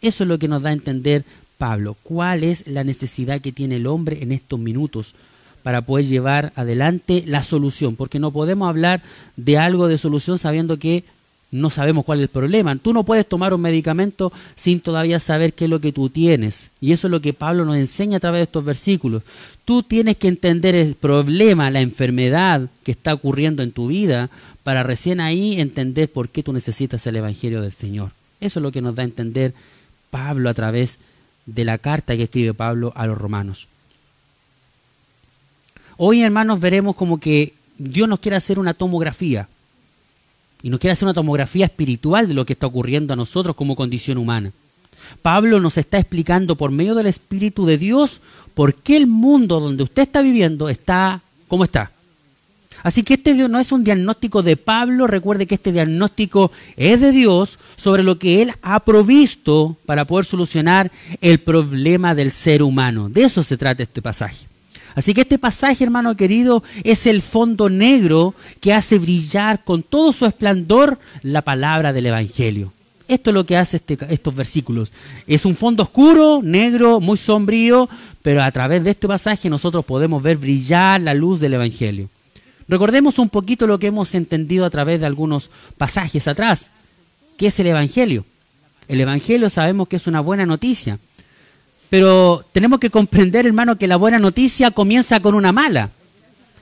[0.00, 1.24] Eso es lo que nos da a entender
[1.58, 5.14] Pablo, cuál es la necesidad que tiene el hombre en estos minutos
[5.62, 9.02] para poder llevar adelante la solución, porque no podemos hablar
[9.36, 11.04] de algo de solución sabiendo que
[11.52, 12.76] no sabemos cuál es el problema.
[12.76, 16.70] Tú no puedes tomar un medicamento sin todavía saber qué es lo que tú tienes.
[16.80, 19.22] Y eso es lo que Pablo nos enseña a través de estos versículos.
[19.64, 24.30] Tú tienes que entender el problema, la enfermedad que está ocurriendo en tu vida
[24.62, 28.12] para recién ahí entender por qué tú necesitas el Evangelio del Señor.
[28.40, 29.52] Eso es lo que nos da a entender
[30.10, 30.98] Pablo a través
[31.46, 33.66] de la carta que escribe Pablo a los romanos.
[35.96, 39.48] Hoy, hermanos, veremos como que Dios nos quiere hacer una tomografía
[40.62, 43.76] y nos quiere hacer una tomografía espiritual de lo que está ocurriendo a nosotros como
[43.76, 44.52] condición humana.
[45.22, 48.20] Pablo nos está explicando por medio del Espíritu de Dios
[48.54, 51.90] por qué el mundo donde usted está viviendo está como está.
[52.82, 57.12] Así que este no es un diagnóstico de Pablo, recuerde que este diagnóstico es de
[57.12, 60.90] Dios sobre lo que Él ha provisto para poder solucionar
[61.20, 63.08] el problema del ser humano.
[63.10, 64.49] De eso se trata este pasaje.
[64.94, 70.12] Así que este pasaje, hermano querido, es el fondo negro que hace brillar con todo
[70.12, 72.72] su esplendor la palabra del Evangelio.
[73.08, 74.92] Esto es lo que hace este, estos versículos.
[75.26, 77.88] Es un fondo oscuro, negro, muy sombrío,
[78.22, 82.08] pero a través de este pasaje nosotros podemos ver brillar la luz del Evangelio.
[82.68, 86.70] Recordemos un poquito lo que hemos entendido a través de algunos pasajes atrás.
[87.36, 88.24] ¿Qué es el Evangelio?
[88.86, 91.00] El Evangelio sabemos que es una buena noticia.
[91.90, 95.90] Pero tenemos que comprender, hermano, que la buena noticia comienza con una mala.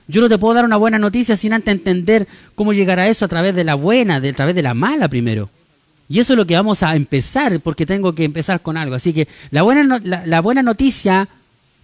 [0.07, 3.25] Yo no te puedo dar una buena noticia sin antes entender cómo llegar a eso
[3.25, 5.49] a través de la buena, a través de la mala primero.
[6.09, 8.95] Y eso es lo que vamos a empezar, porque tengo que empezar con algo.
[8.95, 11.29] Así que la buena, la buena noticia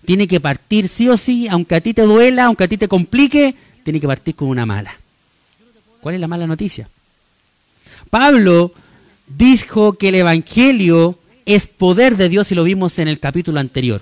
[0.05, 2.87] tiene que partir sí o sí, aunque a ti te duela, aunque a ti te
[2.87, 4.97] complique, tiene que partir con una mala.
[6.01, 6.89] ¿Cuál es la mala noticia?
[8.09, 8.71] Pablo
[9.27, 14.01] dijo que el Evangelio es poder de Dios y lo vimos en el capítulo anterior,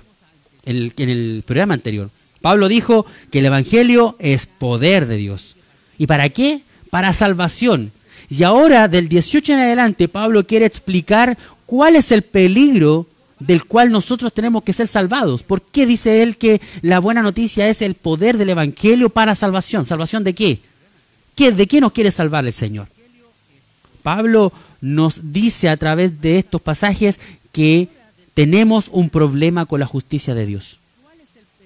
[0.64, 2.10] en el, programa anterior.
[2.40, 5.56] Pablo dijo que el Evangelio es poder de Dios.
[5.98, 6.62] ¿Y para qué?
[6.90, 7.92] Para salvación.
[8.28, 13.06] Y ahora, del 18 en adelante, Pablo quiere explicar cuál es el peligro
[13.38, 15.42] del cual nosotros tenemos que ser salvados.
[15.42, 19.86] ¿Por qué dice él que la buena noticia es el poder del Evangelio para salvación?
[19.86, 20.60] ¿Salvación de qué?
[21.34, 22.88] ¿Qué ¿De qué nos quiere salvar el Señor?
[24.02, 24.52] Pablo
[24.84, 27.18] nos dice a través de estos pasajes
[27.52, 27.88] que
[28.34, 30.78] tenemos un problema con la justicia de Dios.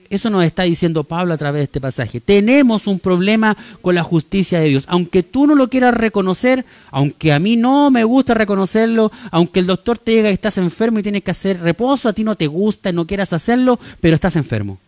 [0.08, 2.20] Eso nos está diciendo Pablo a través de este pasaje.
[2.20, 4.84] Tenemos un problema con la justicia de Dios.
[4.86, 9.66] Aunque tú no lo quieras reconocer, aunque a mí no me gusta reconocerlo, aunque el
[9.66, 12.46] doctor te diga que estás enfermo y tienes que hacer reposo, a ti no te
[12.46, 14.78] gusta y no quieras hacerlo, pero estás enfermo.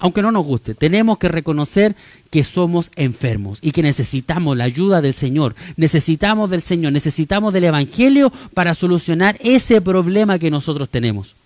[0.00, 1.94] Aunque no nos guste, tenemos que reconocer
[2.30, 5.54] que somos enfermos y que necesitamos la ayuda del Señor.
[5.76, 11.36] Necesitamos del Señor, necesitamos del Evangelio para solucionar ese problema que nosotros tenemos.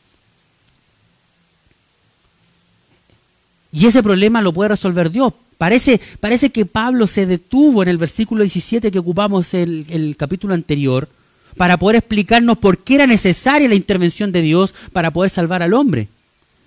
[3.70, 5.34] Y ese problema lo puede resolver Dios.
[5.58, 10.54] Parece, parece que Pablo se detuvo en el versículo 17 que ocupamos el, el capítulo
[10.54, 11.08] anterior
[11.56, 15.74] para poder explicarnos por qué era necesaria la intervención de Dios para poder salvar al
[15.74, 16.08] hombre.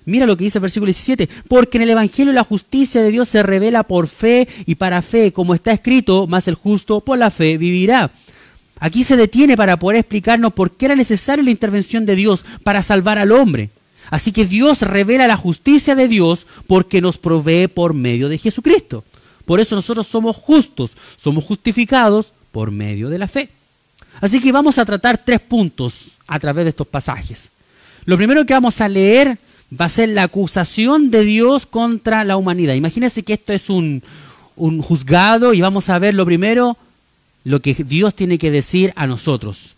[0.05, 3.29] Mira lo que dice el versículo 17, porque en el Evangelio la justicia de Dios
[3.29, 7.29] se revela por fe y para fe, como está escrito, más el justo por la
[7.29, 8.11] fe vivirá.
[8.79, 12.81] Aquí se detiene para poder explicarnos por qué era necesaria la intervención de Dios para
[12.81, 13.69] salvar al hombre.
[14.09, 19.03] Así que Dios revela la justicia de Dios porque nos provee por medio de Jesucristo.
[19.45, 23.49] Por eso nosotros somos justos, somos justificados por medio de la fe.
[24.19, 27.51] Así que vamos a tratar tres puntos a través de estos pasajes.
[28.05, 29.37] Lo primero que vamos a leer
[29.79, 32.73] va a ser la acusación de Dios contra la humanidad.
[32.73, 34.03] Imagínense que esto es un,
[34.55, 36.77] un juzgado y vamos a ver lo primero,
[37.43, 39.75] lo que Dios tiene que decir a nosotros.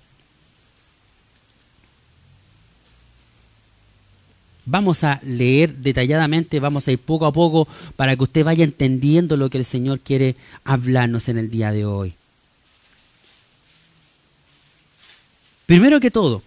[4.66, 9.36] Vamos a leer detalladamente, vamos a ir poco a poco para que usted vaya entendiendo
[9.36, 12.14] lo que el Señor quiere hablarnos en el día de hoy.
[15.66, 16.42] Primero que todo,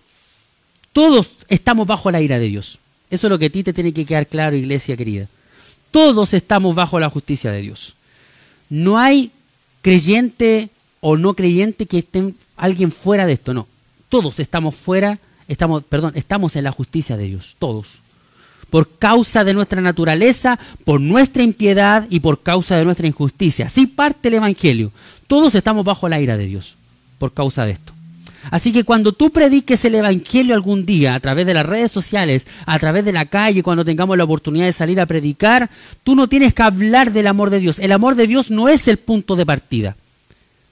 [0.92, 2.78] todos estamos bajo la ira de Dios.
[3.10, 5.28] Eso es lo que a ti te tiene que quedar claro, iglesia querida.
[5.90, 7.94] Todos estamos bajo la justicia de Dios.
[8.68, 9.30] No hay
[9.82, 13.66] creyente o no creyente que esté alguien fuera de esto, no.
[14.08, 18.00] Todos estamos fuera, estamos, perdón, estamos en la justicia de Dios, todos
[18.70, 23.66] por causa de nuestra naturaleza, por nuestra impiedad y por causa de nuestra injusticia.
[23.66, 24.92] Así parte el Evangelio.
[25.26, 26.74] Todos estamos bajo la ira de Dios
[27.18, 27.92] por causa de esto.
[28.50, 32.46] Así que cuando tú prediques el Evangelio algún día a través de las redes sociales,
[32.66, 35.70] a través de la calle, cuando tengamos la oportunidad de salir a predicar,
[36.04, 37.78] tú no tienes que hablar del amor de Dios.
[37.78, 39.96] El amor de Dios no es el punto de partida.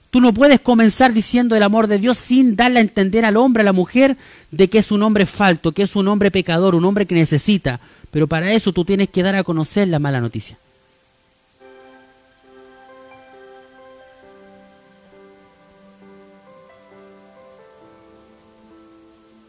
[0.09, 3.61] Tú no puedes comenzar diciendo el amor de Dios sin darle a entender al hombre,
[3.61, 4.15] a la mujer,
[4.49, 7.81] de que es un hombre falto, que es un hombre pecador, un hombre que necesita.
[8.11, 10.57] Pero para eso tú tienes que dar a conocer la mala noticia.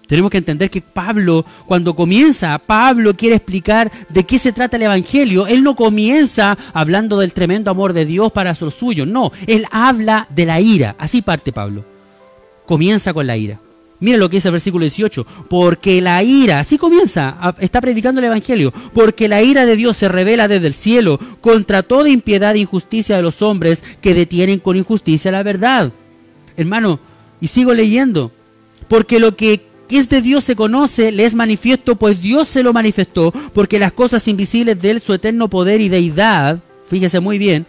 [0.07, 4.85] Tenemos que entender que Pablo, cuando comienza, Pablo quiere explicar de qué se trata el
[4.85, 5.47] Evangelio.
[5.47, 9.09] Él no comienza hablando del tremendo amor de Dios para los suyos.
[9.09, 10.95] No, él habla de la ira.
[10.99, 11.85] Así parte Pablo.
[12.67, 13.59] Comienza con la ira.
[13.99, 15.27] Mira lo que dice el versículo 18.
[15.49, 18.73] Porque la ira, así comienza, está predicando el Evangelio.
[18.95, 23.17] Porque la ira de Dios se revela desde el cielo contra toda impiedad e injusticia
[23.17, 25.91] de los hombres que detienen con injusticia la verdad.
[26.57, 27.01] Hermano,
[27.41, 28.31] y sigo leyendo.
[28.89, 32.73] Porque lo que es de Dios se conoce, le es manifiesto, pues Dios se lo
[32.73, 36.59] manifestó, porque las cosas invisibles de Él, su eterno poder y deidad,
[36.89, 37.67] fíjese muy bien,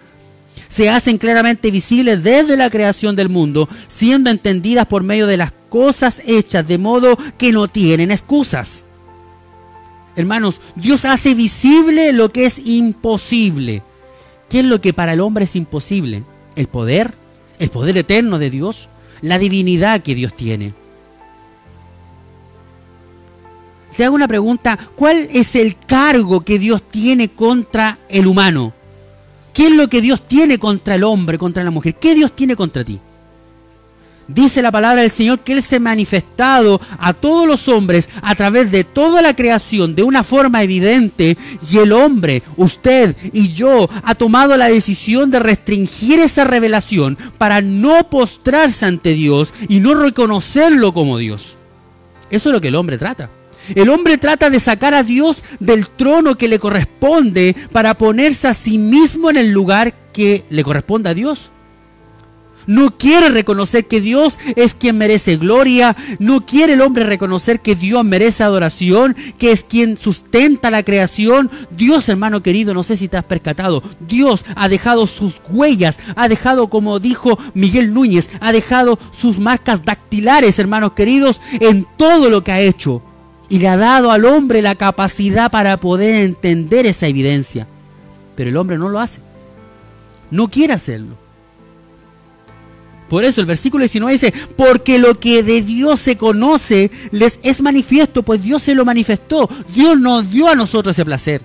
[0.67, 5.51] se hacen claramente visibles desde la creación del mundo, siendo entendidas por medio de las
[5.69, 8.85] cosas hechas, de modo que no tienen excusas.
[10.15, 13.83] Hermanos, Dios hace visible lo que es imposible.
[14.49, 16.23] ¿Qué es lo que para el hombre es imposible?
[16.55, 17.13] El poder,
[17.59, 18.89] el poder eterno de Dios,
[19.21, 20.73] la divinidad que Dios tiene.
[23.97, 28.71] Te hago una pregunta, ¿cuál es el cargo que Dios tiene contra el humano?
[29.55, 31.95] ¿Qué es lo que Dios tiene contra el hombre, contra la mujer?
[31.95, 32.99] ¿Qué Dios tiene contra ti?
[34.27, 38.35] Dice la palabra del Señor que Él se ha manifestado a todos los hombres a
[38.35, 41.35] través de toda la creación de una forma evidente
[41.71, 47.61] y el hombre, usted y yo, ha tomado la decisión de restringir esa revelación para
[47.61, 51.55] no postrarse ante Dios y no reconocerlo como Dios.
[52.29, 53.31] Eso es lo que el hombre trata.
[53.75, 58.53] El hombre trata de sacar a Dios del trono que le corresponde para ponerse a
[58.53, 61.51] sí mismo en el lugar que le corresponde a Dios.
[62.67, 65.95] No quiere reconocer que Dios es quien merece gloria.
[66.19, 71.49] No quiere el hombre reconocer que Dios merece adoración, que es quien sustenta la creación.
[71.71, 73.81] Dios, hermano querido, no sé si te has percatado.
[74.01, 79.85] Dios ha dejado sus huellas, ha dejado, como dijo Miguel Núñez, ha dejado sus marcas
[79.85, 83.01] dactilares, hermanos queridos, en todo lo que ha hecho
[83.49, 87.67] y le ha dado al hombre la capacidad para poder entender esa evidencia.
[88.35, 89.19] Pero el hombre no lo hace.
[90.29, 91.15] No quiere hacerlo.
[93.09, 97.61] Por eso el versículo 19 dice, porque lo que de Dios se conoce les es
[97.61, 99.49] manifiesto, pues Dios se lo manifestó.
[99.73, 101.41] Dios nos dio a nosotros ese placer.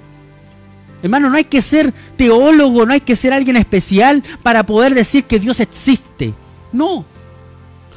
[1.03, 5.25] Hermano, no hay que ser teólogo, no hay que ser alguien especial para poder decir
[5.25, 6.35] que Dios existe.
[6.73, 7.05] No,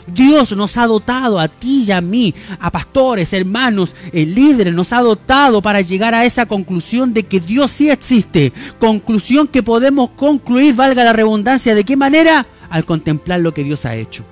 [0.08, 4.94] Dios nos ha dotado a ti y a mí, a pastores, hermanos, eh, líderes, nos
[4.94, 8.54] ha dotado para llegar a esa conclusión de que Dios sí existe.
[8.80, 12.46] Conclusión que podemos concluir, valga la redundancia, ¿de qué manera?
[12.70, 14.24] Al contemplar lo que Dios ha hecho.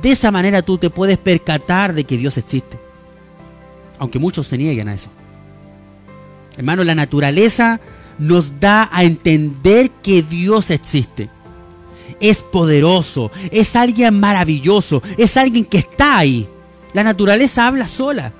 [0.00, 2.78] De esa manera tú te puedes percatar de que Dios existe.
[3.98, 5.08] Aunque muchos se nieguen a eso.
[6.56, 7.80] Hermano, la naturaleza
[8.18, 11.28] nos da a entender que Dios existe
[12.20, 16.46] es poderoso, es alguien maravilloso, es alguien que está ahí.
[16.92, 18.32] La naturaleza habla sola.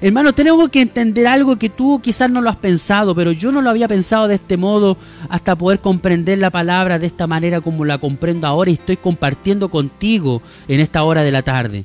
[0.00, 3.62] Hermano, tenemos que entender algo que tú quizás no lo has pensado, pero yo no
[3.62, 4.96] lo había pensado de este modo
[5.28, 9.68] hasta poder comprender la palabra de esta manera como la comprendo ahora y estoy compartiendo
[9.68, 11.84] contigo en esta hora de la tarde.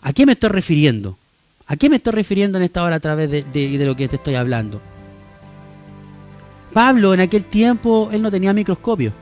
[0.00, 1.18] ¿A qué me estoy refiriendo?
[1.66, 4.16] ¿A qué me estoy refiriendo en esta hora a través de, de lo que te
[4.16, 4.80] estoy hablando?
[6.72, 9.12] Pablo en aquel tiempo, él no tenía microscopio.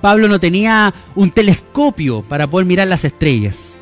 [0.00, 3.76] Pablo no tenía un telescopio para poder mirar las estrellas.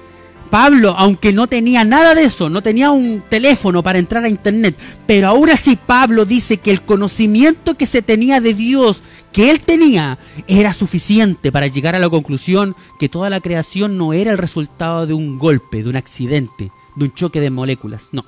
[0.51, 4.77] Pablo, aunque no tenía nada de eso, no tenía un teléfono para entrar a internet,
[5.07, 9.03] pero ahora sí Pablo dice que el conocimiento que se tenía de Dios,
[9.33, 10.19] que él tenía,
[10.49, 15.07] era suficiente para llegar a la conclusión que toda la creación no era el resultado
[15.07, 18.09] de un golpe, de un accidente, de un choque de moléculas.
[18.11, 18.25] No.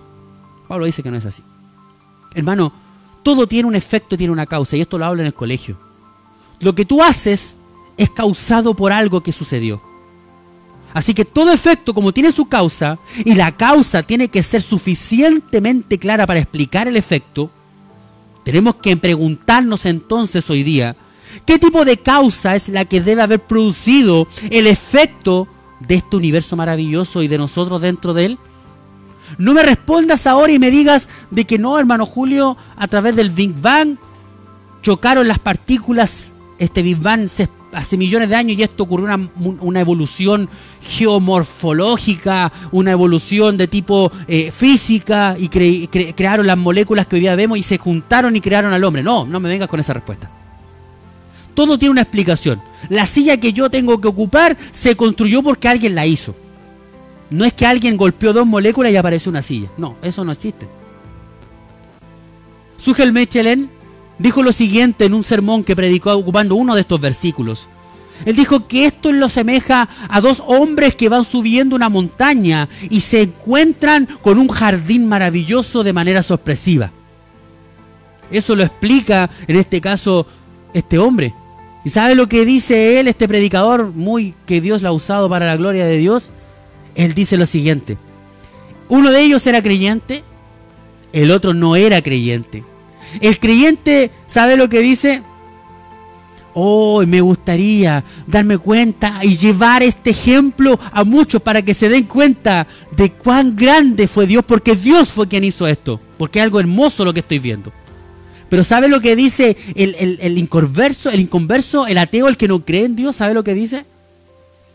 [0.68, 1.42] Pablo dice que no es así.
[2.36, 2.72] Hermano,
[3.22, 5.76] todo tiene un efecto, tiene una causa, y esto lo hablo en el colegio.
[6.60, 7.56] Lo que tú haces
[7.96, 9.82] es causado por algo que sucedió.
[10.94, 15.98] Así que todo efecto, como tiene su causa, y la causa tiene que ser suficientemente
[15.98, 17.50] clara para explicar el efecto,
[18.44, 20.96] tenemos que preguntarnos entonces hoy día,
[21.46, 25.48] ¿qué tipo de causa es la que debe haber producido el efecto
[25.80, 28.38] de este universo maravilloso y de nosotros dentro de él?
[29.38, 33.30] No me respondas ahora y me digas de que no, hermano Julio, a través del
[33.30, 33.96] Big Bang
[34.82, 37.28] chocaron las partículas, este Big Bang
[37.72, 39.28] hace millones de años y esto ocurrió una,
[39.60, 40.48] una evolución
[40.82, 47.58] geomorfológica, una evolución de tipo eh, física y crearon las moléculas que hoy día vemos
[47.58, 49.02] y se juntaron y crearon al hombre.
[49.02, 50.30] No, no me vengas con esa respuesta.
[51.54, 52.60] Todo tiene una explicación.
[52.88, 56.34] La silla que yo tengo que ocupar se construyó porque alguien la hizo.
[57.32, 59.68] No es que alguien golpeó dos moléculas y apareció una silla.
[59.76, 60.68] No, eso no existe.
[62.76, 63.70] Sugel Mechelen
[64.18, 67.68] dijo lo siguiente en un sermón que predicó ocupando uno de estos versículos.
[68.24, 73.00] Él dijo que esto lo semeja a dos hombres que van subiendo una montaña y
[73.00, 76.90] se encuentran con un jardín maravilloso de manera sorpresiva.
[78.30, 80.26] Eso lo explica en este caso
[80.72, 81.34] este hombre.
[81.84, 85.46] ¿Y sabe lo que dice él, este predicador, muy que Dios lo ha usado para
[85.46, 86.30] la gloria de Dios?
[86.94, 87.96] Él dice lo siguiente.
[88.88, 90.22] Uno de ellos era creyente,
[91.12, 92.64] el otro no era creyente.
[93.20, 95.22] El creyente, ¿sabe lo que dice?
[96.54, 102.04] Oh, me gustaría darme cuenta y llevar este ejemplo a muchos para que se den
[102.04, 106.60] cuenta de cuán grande fue Dios, porque Dios fue quien hizo esto, porque es algo
[106.60, 107.72] hermoso lo que estoy viendo.
[108.50, 112.48] Pero ¿sabe lo que dice el, el, el inconverso, el inconverso, el ateo, el que
[112.48, 113.16] no cree en Dios?
[113.16, 113.86] ¿Sabe lo que dice?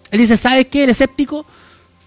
[0.10, 0.86] Él dice, ¿sabes qué?
[0.86, 1.46] El escéptico,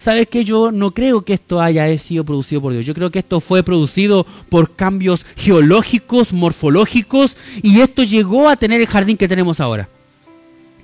[0.01, 0.45] ¿sabes qué?
[0.45, 2.85] Yo no creo que esto haya sido producido por Dios.
[2.85, 8.81] Yo creo que esto fue producido por cambios geológicos, morfológicos, y esto llegó a tener
[8.81, 9.89] el jardín que tenemos ahora.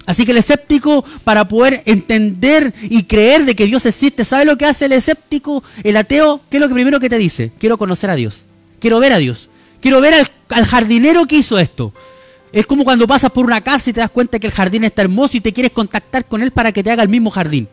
[0.05, 4.57] Así que el escéptico, para poder entender y creer de que Dios existe, ¿sabe lo
[4.57, 5.65] que hace el escéptico?
[5.83, 7.51] El ateo, ¿qué es lo que primero que te dice?
[7.59, 8.45] Quiero conocer a Dios.
[8.79, 9.49] Quiero ver a Dios.
[9.81, 11.93] Quiero ver al, al jardinero que hizo esto.
[12.53, 15.03] Es como cuando pasas por una casa y te das cuenta que el jardín está
[15.03, 17.69] hermoso y te quieres contactar con él para que te haga el mismo jardín.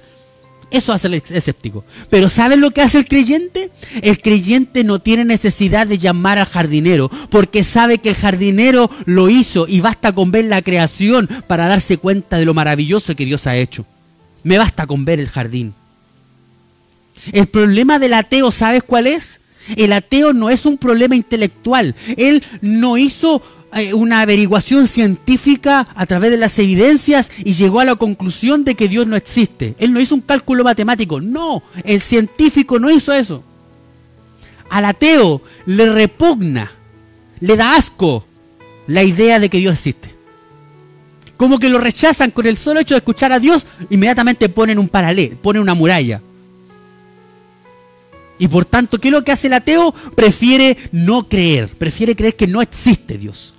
[0.74, 1.86] Eso hace el escéptico.
[2.09, 3.69] Pero ¿sabes lo que hace el creyente?
[4.01, 9.30] El creyente no tiene necesidad de llamar al jardinero, porque sabe que el jardinero lo
[9.30, 13.45] hizo y basta con ver la creación para darse cuenta de lo maravilloso que Dios
[13.45, 13.86] ha hecho.
[14.41, 15.76] Me basta con ver el jardín.
[17.32, 19.41] El problema del ateo, ¿sabes cuál es?
[19.76, 21.93] El ateo no es un problema intelectual.
[22.17, 23.43] Él no hizo
[23.95, 28.88] una averiguación científica a través de las evidencias y llegó a la conclusión de que
[28.88, 29.76] Dios no existe.
[29.80, 31.21] Él no hizo un cálculo matemático.
[31.21, 33.43] No, el científico no hizo eso.
[34.69, 36.71] Al ateo le repugna,
[37.39, 38.26] le da asco
[38.88, 40.09] la idea de que Dios existe.
[41.38, 44.88] Como que lo rechazan con el solo hecho de escuchar a Dios, inmediatamente ponen un
[44.88, 46.21] paralelo, ponen una muralla.
[48.39, 49.93] Y por tanto, ¿qué es lo que hace el ateo?
[50.15, 53.53] Prefiere no creer, prefiere creer que no existe Dios.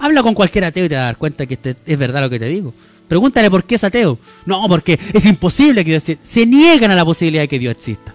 [0.00, 2.30] Habla con cualquier ateo y te vas a dar cuenta que este es verdad lo
[2.30, 2.72] que te digo.
[3.06, 4.18] Pregúntale por qué es ateo.
[4.46, 6.24] No, porque es imposible que Dios exista.
[6.24, 8.14] Se niegan a la posibilidad de que Dios exista.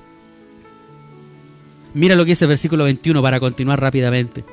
[1.94, 4.44] Mira lo que dice el versículo 21 para continuar rápidamente.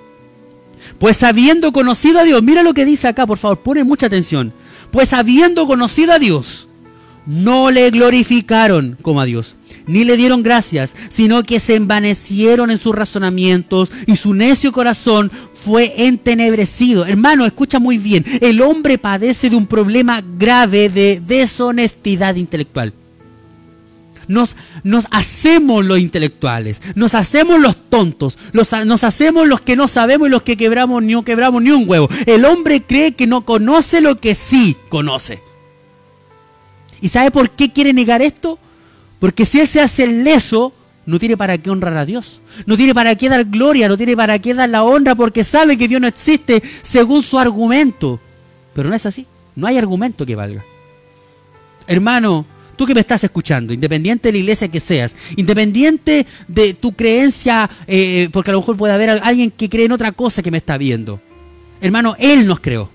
[0.99, 4.53] Pues habiendo conocido a Dios, mira lo que dice acá, por favor, pone mucha atención.
[4.91, 6.68] Pues habiendo conocido a Dios,
[7.24, 9.55] no le glorificaron como a Dios,
[9.87, 15.30] ni le dieron gracias, sino que se envanecieron en sus razonamientos y su necio corazón
[15.55, 17.07] fue entenebrecido.
[17.07, 22.93] Hermano, escucha muy bien, el hombre padece de un problema grave de deshonestidad intelectual.
[24.28, 30.28] Nos, nos, hacemos los intelectuales, nos hacemos los tontos, nos hacemos los que no sabemos
[30.28, 32.09] y los que quebramos ni quebramos ni un huevo.
[32.24, 35.41] El hombre cree que no conoce lo que sí conoce.
[37.01, 38.59] ¿Y sabe por qué quiere negar esto?
[39.23, 40.73] Porque si él se hace leso,
[41.07, 42.41] no tiene para qué honrar a Dios.
[42.66, 45.79] No tiene para qué dar gloria, no tiene para qué dar la honra porque sabe
[45.79, 48.18] que Dios no existe según su argumento.
[48.75, 49.25] Pero no es así.
[49.55, 50.64] No hay argumento que valga.
[51.87, 52.45] Hermano,
[52.75, 57.70] tú que me estás escuchando, independiente de la iglesia que seas, independiente de tu creencia,
[57.87, 60.59] eh, porque a lo mejor puede haber alguien que cree en otra cosa que me
[60.59, 61.20] está viendo.
[61.81, 62.91] Hermano, Él nos creó.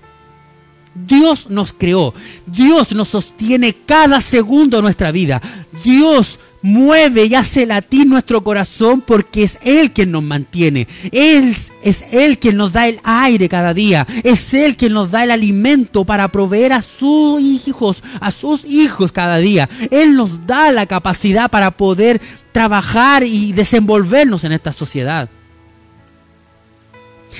[1.06, 2.14] Dios nos creó.
[2.46, 5.40] Dios nos sostiene cada segundo de nuestra vida.
[5.84, 10.88] Dios mueve y hace latir nuestro corazón porque es Él quien nos mantiene.
[11.12, 14.06] Él es Él quien nos da el aire cada día.
[14.24, 19.12] Es Él quien nos da el alimento para proveer a sus hijos, a sus hijos
[19.12, 19.68] cada día.
[19.90, 22.20] Él nos da la capacidad para poder
[22.52, 25.28] trabajar y desenvolvernos en esta sociedad.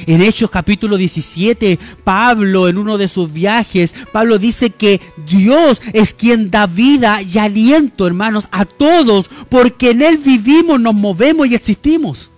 [0.06, 6.14] En Hechos capítulo 17, Pablo en uno de sus viajes, Pablo dice que Dios es
[6.14, 11.54] quien da vida y aliento, hermanos, a todos, porque en Él vivimos, nos movemos y
[11.54, 12.30] existimos.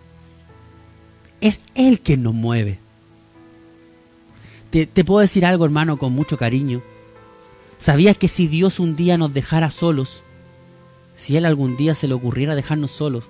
[1.41, 2.79] Es Él quien nos mueve.
[4.71, 6.83] Te, te puedo decir algo, hermano, con mucho cariño.
[7.79, 10.23] ¿Sabías que si Dios un día nos dejara solos,
[11.17, 13.25] si Él algún día se le ocurriera dejarnos solos,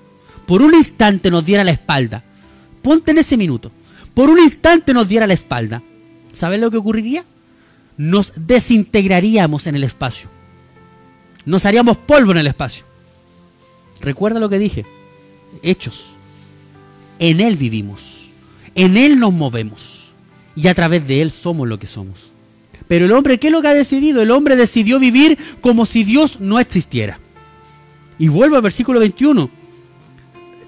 [0.47, 2.25] por un instante nos diera la espalda,
[2.83, 3.71] ponte en ese minuto
[4.15, 5.83] por un instante nos diera la espalda,
[6.33, 7.25] ¿sabes lo que ocurriría?
[7.97, 10.29] Nos desintegraríamos en el espacio.
[11.45, 12.85] Nos haríamos polvo en el espacio.
[14.01, 14.87] Recuerda lo que dije.
[15.63, 16.13] Hechos.
[17.19, 18.31] En Él vivimos.
[18.75, 20.11] En Él nos movemos.
[20.57, 22.31] Y a través de Él somos lo que somos.
[22.89, 24.23] Pero el hombre, ¿qué es lo que ha decidido?
[24.23, 27.19] El hombre decidió vivir como si Dios no existiera.
[28.19, 29.60] Y vuelvo al versículo 21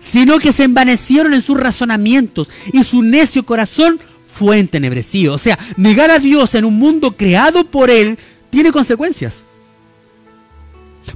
[0.03, 5.35] sino que se envanecieron en sus razonamientos y su necio corazón fue entenebrecido.
[5.35, 8.19] O sea, negar a Dios en un mundo creado por Él
[8.51, 9.45] tiene consecuencias.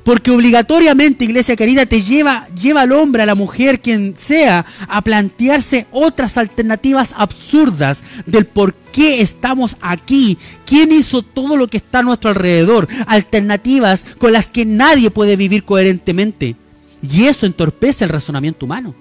[0.02, 5.02] Porque obligatoriamente, iglesia querida, te lleva, lleva al hombre, a la mujer, quien sea, a
[5.02, 12.00] plantearse otras alternativas absurdas del por qué estamos aquí, quién hizo todo lo que está
[12.00, 16.56] a nuestro alrededor, alternativas con las que nadie puede vivir coherentemente.
[17.02, 18.94] Y eso entorpece el razonamiento humano.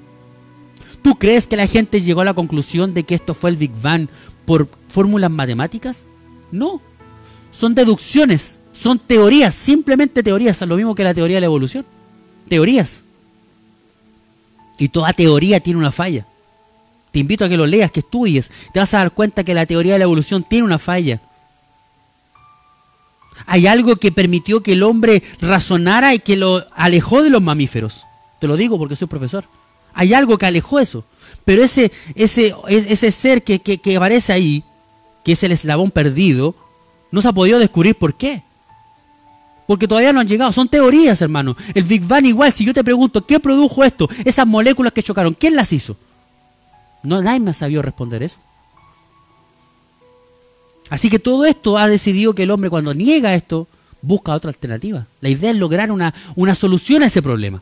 [1.02, 3.72] ¿Tú crees que la gente llegó a la conclusión de que esto fue el Big
[3.82, 4.08] Bang
[4.46, 6.06] por fórmulas matemáticas?
[6.52, 6.82] No.
[7.52, 11.86] Son deducciones, son teorías, simplemente teorías, es lo mismo que la teoría de la evolución.
[12.50, 13.04] Teorías.
[14.78, 16.26] Y toda teoría tiene una falla.
[17.12, 18.52] Te invito a que lo leas, que estudies.
[18.74, 21.22] Te vas a dar cuenta que la teoría de la evolución tiene una falla.
[23.46, 28.06] Hay algo que permitió que el hombre razonara y que lo alejó de los mamíferos.
[28.40, 29.46] Te lo digo porque soy profesor.
[29.94, 31.06] Hay algo que alejó eso.
[31.46, 34.64] Pero ese, ese, ese ser que, que aparece ahí,
[35.24, 36.56] que es el eslabón perdido,
[37.12, 38.44] no se ha podido descubrir por qué.
[39.68, 40.52] Porque todavía no han llegado.
[40.52, 41.56] Son teorías, hermano.
[41.74, 44.10] El Big Bang igual, si yo te pregunto, ¿qué produjo esto?
[44.24, 45.98] Esas moléculas que chocaron, ¿quién las hizo?
[47.04, 48.38] No, nadie me ha sabido responder eso.
[50.90, 53.68] Así que todo esto ha decidido que el hombre cuando niega esto,
[54.02, 55.08] busca otra alternativa.
[55.22, 57.62] La idea es lograr una, una solución a ese problema.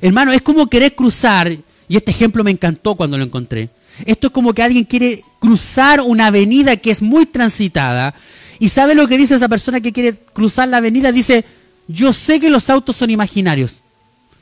[0.00, 1.50] Hermano, es como querer cruzar,
[1.88, 3.70] y este ejemplo me encantó cuando lo encontré.
[4.04, 8.14] Esto es como que alguien quiere cruzar una avenida que es muy transitada
[8.58, 11.12] ¿Y sabe lo que dice esa persona que quiere cruzar la avenida?
[11.12, 11.44] Dice,
[11.86, 13.80] yo sé que los autos son imaginarios,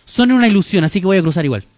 [0.04, 1.64] son una ilusión, así que voy a cruzar igual.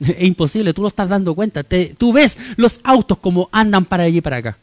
[0.00, 1.64] Es imposible, tú lo estás dando cuenta.
[1.64, 4.58] tú ves los autos como andan para allí y para acá.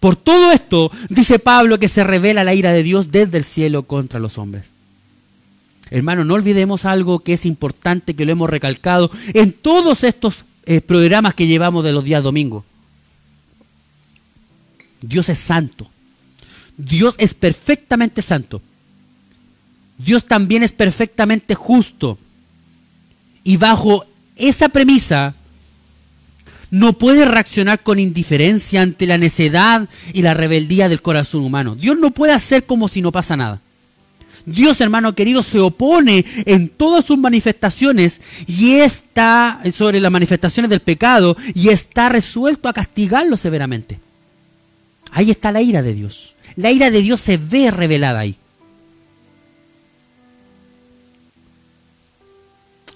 [0.00, 3.82] Por todo esto, dice Pablo que se revela la ira de Dios desde el cielo
[3.82, 4.66] contra los hombres.
[5.90, 10.80] Hermano, no olvidemos algo que es importante, que lo hemos recalcado en todos estos eh,
[10.80, 12.64] programas que llevamos de los días domingos.
[15.00, 15.88] Dios es santo.
[16.76, 18.60] Dios es perfectamente santo.
[19.96, 22.18] Dios también es perfectamente justo.
[23.42, 24.04] Y bajo
[24.36, 25.34] esa premisa,
[26.70, 31.74] no puede reaccionar con indiferencia ante la necedad y la rebeldía del corazón humano.
[31.74, 33.60] Dios no puede hacer como si no pasa nada.
[34.44, 40.80] Dios, hermano querido, se opone en todas sus manifestaciones y está sobre las manifestaciones del
[40.80, 44.00] pecado y está resuelto a castigarlo severamente.
[45.10, 46.34] Ahí está la ira de Dios.
[46.56, 48.36] La ira de Dios se ve revelada ahí.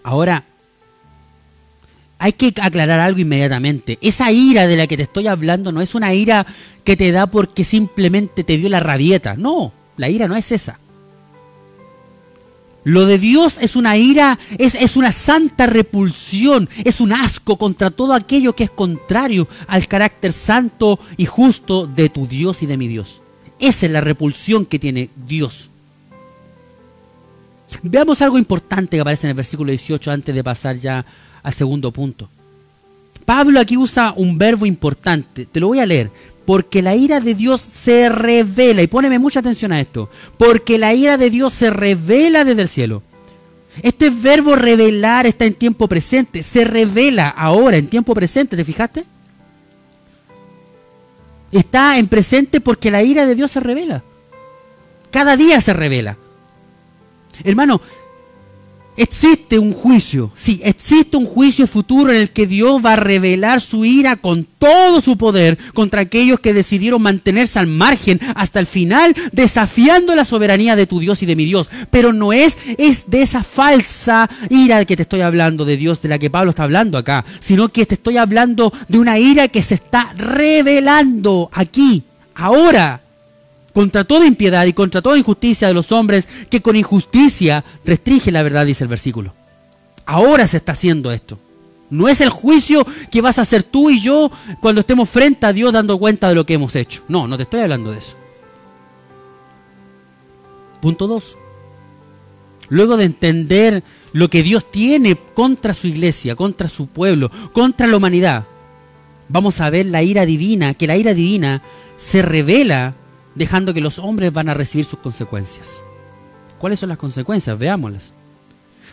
[0.02, 0.44] Ahora,
[2.22, 3.98] hay que aclarar algo inmediatamente.
[4.00, 6.46] Esa ira de la que te estoy hablando no es una ira
[6.84, 9.34] que te da porque simplemente te dio la rabieta.
[9.36, 10.78] No, la ira no es esa.
[12.84, 17.90] Lo de Dios es una ira, es, es, una santa repulsión, es un asco contra
[17.90, 22.76] todo aquello que es contrario al carácter santo y justo de tu Dios y de
[22.76, 23.20] mi Dios.
[23.58, 25.71] Esa es la repulsión que tiene Dios.
[27.82, 31.04] Veamos algo importante que aparece en el versículo 18 antes de pasar ya
[31.42, 32.28] al segundo punto.
[33.24, 36.10] Pablo aquí usa un verbo importante, te lo voy a leer.
[36.44, 40.92] Porque la ira de Dios se revela, y póneme mucha atención a esto, porque la
[40.92, 43.02] ira de Dios se revela desde el cielo.
[43.80, 49.04] Este verbo revelar está en tiempo presente, se revela ahora en tiempo presente, ¿te fijaste?
[51.52, 54.02] Está en presente porque la ira de Dios se revela.
[55.10, 56.16] Cada día se revela.
[57.44, 57.80] Hermano,
[58.94, 63.62] Existe un juicio, sí, existe un juicio futuro en el que Dios va a revelar
[63.62, 68.66] su ira con todo su poder contra aquellos que decidieron mantenerse al margen hasta el
[68.66, 71.70] final, desafiando la soberanía de tu Dios y de mi Dios.
[71.90, 76.10] Pero no es, es de esa falsa ira que te estoy hablando de Dios, de
[76.10, 79.62] la que Pablo está hablando acá, sino que te estoy hablando de una ira que
[79.62, 82.02] se está revelando aquí,
[82.34, 83.01] ahora,
[83.72, 88.42] contra toda impiedad y contra toda injusticia de los hombres que con injusticia restringe la
[88.42, 89.34] verdad, dice el versículo.
[90.04, 91.38] Ahora se está haciendo esto.
[91.90, 95.52] No es el juicio que vas a hacer tú y yo cuando estemos frente a
[95.52, 97.02] Dios dando cuenta de lo que hemos hecho.
[97.08, 98.14] No, no te estoy hablando de eso.
[100.80, 101.36] Punto 2.
[102.70, 107.98] Luego de entender lo que Dios tiene contra su iglesia, contra su pueblo, contra la
[107.98, 108.44] humanidad,
[109.28, 111.62] vamos a ver la ira divina, que la ira divina
[111.96, 112.94] se revela
[113.34, 115.82] dejando que los hombres van a recibir sus consecuencias.
[116.58, 117.58] ¿Cuáles son las consecuencias?
[117.58, 118.12] Veámoslas.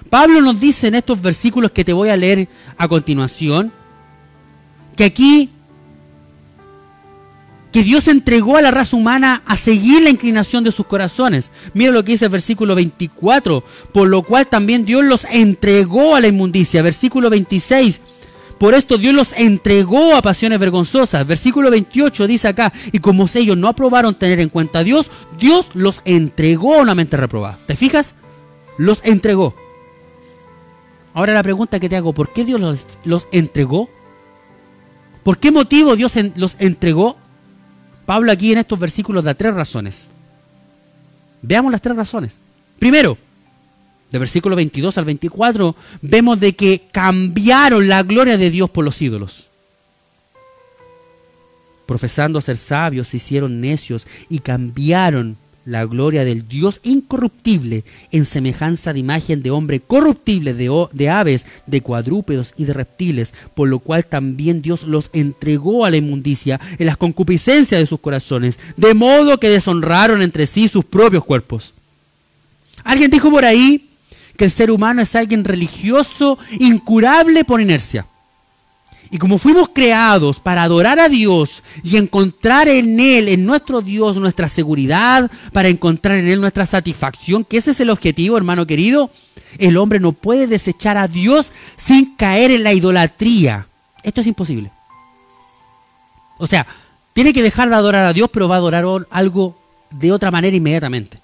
[0.10, 3.72] Pablo nos dice en estos versículos que te voy a leer a continuación,
[4.96, 5.50] que aquí,
[7.72, 11.52] que Dios entregó a la raza humana a seguir la inclinación de sus corazones.
[11.74, 13.64] Mira lo que dice el versículo 24,
[13.94, 16.82] por lo cual también Dios los entregó a la inmundicia.
[16.82, 18.02] Versículo 26,
[18.60, 21.26] por esto Dios los entregó a pasiones vergonzosas.
[21.26, 25.70] Versículo 28 dice acá, y como ellos no aprobaron tener en cuenta a Dios, Dios
[25.74, 27.58] los entregó a una mente reprobada.
[27.66, 28.16] ¿Te fijas?
[28.78, 29.56] Los entregó.
[31.14, 33.90] Ahora la pregunta que te hago, ¿por qué Dios los, entregó?
[35.24, 37.18] ¿Por qué motivo Dios los entregó?
[38.06, 40.10] Pablo aquí en estos versículos da tres razones.
[41.42, 42.38] Veamos las tres razones.
[42.78, 43.18] Primero,
[44.12, 49.02] de versículo 22 al 24, vemos de que cambiaron la gloria de Dios por los
[49.02, 49.48] ídolos.
[51.86, 58.94] Profesando ser sabios, se hicieron necios y cambiaron la gloria del Dios incorruptible en semejanza
[58.94, 63.80] de imagen de hombre corruptible, de, de aves, de cuadrúpedos y de reptiles, por lo
[63.80, 68.94] cual también Dios los entregó a la inmundicia en las concupiscencias de sus corazones, de
[68.96, 71.74] modo que deshonraron entre sí sus propios cuerpos.
[72.84, 73.89] Alguien dijo por ahí
[74.40, 78.06] que el ser humano es alguien religioso, incurable por inercia.
[79.12, 84.16] Y como fuimos creados para adorar a Dios y encontrar en Él, en nuestro Dios,
[84.16, 89.12] nuestra seguridad, para encontrar en Él nuestra satisfacción, que ese es el objetivo, hermano querido,
[89.58, 93.68] el hombre no puede desechar a Dios sin caer en la idolatría.
[94.04, 94.72] Esto es imposible.
[96.38, 96.66] O sea,
[97.12, 99.60] tiene que dejar de adorar a Dios, pero va a adorar algo
[99.92, 101.20] de otra manera inmediatamente.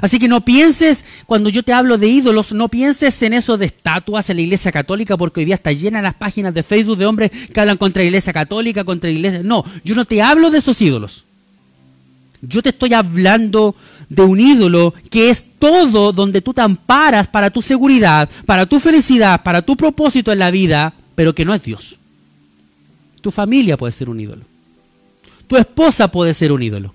[0.00, 3.66] Así que no pienses, cuando yo te hablo de ídolos, no pienses en eso de
[3.66, 7.06] estatuas en la iglesia católica, porque hoy día está llena las páginas de Facebook de
[7.06, 9.40] hombres que hablan contra la iglesia católica, contra la iglesia.
[9.42, 11.24] No, yo no te hablo de esos ídolos.
[12.40, 13.76] Yo te estoy hablando
[14.08, 18.80] de un ídolo que es todo donde tú te amparas para tu seguridad, para tu
[18.80, 21.96] felicidad, para tu propósito en la vida, pero que no es Dios.
[23.20, 24.42] Tu familia puede ser un ídolo.
[25.46, 26.94] Tu esposa puede ser un ídolo.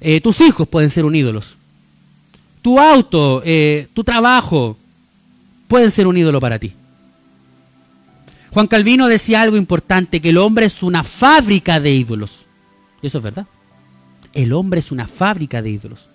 [0.00, 1.58] Eh, tus hijos pueden ser un ídolos
[2.62, 4.76] tu auto, eh, tu trabajo,
[5.66, 6.72] pueden ser un ídolo para ti.
[8.50, 12.40] Juan Calvino decía algo importante, que el hombre es una fábrica de ídolos.
[13.02, 13.46] Y eso es verdad.
[14.32, 16.06] El hombre es una fábrica de ídolos.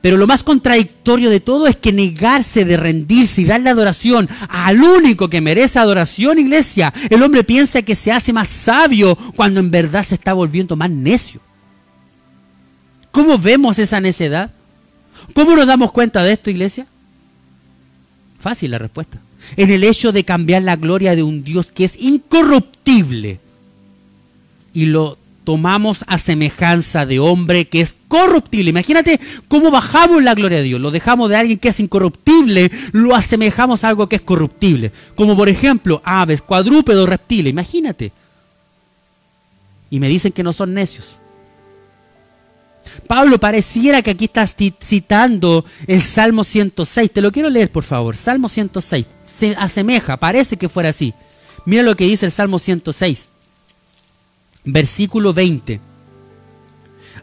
[0.00, 4.82] Pero lo más contradictorio de todo es que negarse de rendirse y darle adoración al
[4.82, 9.70] único que merece adoración, iglesia, el hombre piensa que se hace más sabio cuando en
[9.70, 11.40] verdad se está volviendo más necio.
[13.12, 14.50] ¿Cómo vemos esa necedad?
[15.34, 16.86] ¿Cómo nos damos cuenta de esto, iglesia?
[18.40, 19.18] Fácil la respuesta.
[19.56, 23.40] En el hecho de cambiar la gloria de un Dios que es incorruptible
[24.72, 28.70] y lo tomamos a semejanza de hombre que es corruptible.
[28.70, 29.18] Imagínate
[29.48, 30.80] cómo bajamos la gloria de Dios.
[30.80, 34.92] Lo dejamos de alguien que es incorruptible, lo asemejamos a algo que es corruptible.
[35.14, 37.50] Como por ejemplo aves, cuadrúpedos, reptiles.
[37.50, 38.12] Imagínate.
[39.90, 41.18] Y me dicen que no son necios.
[43.00, 47.10] Pablo pareciera que aquí estás ci- citando el Salmo 106.
[47.12, 48.16] Te lo quiero leer, por favor.
[48.16, 49.06] Salmo 106.
[49.26, 51.12] Se asemeja, parece que fuera así.
[51.66, 53.28] Mira lo que dice el Salmo 106.
[54.64, 55.80] Versículo 20.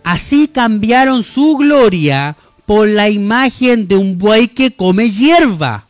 [0.03, 5.85] Así cambiaron su gloria por la imagen de un buey que come hierba.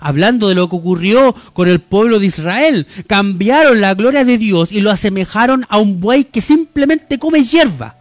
[0.00, 2.86] Hablando de lo que ocurrió con el pueblo de Israel.
[3.06, 7.96] Cambiaron la gloria de Dios y lo asemejaron a un buey que simplemente come hierba.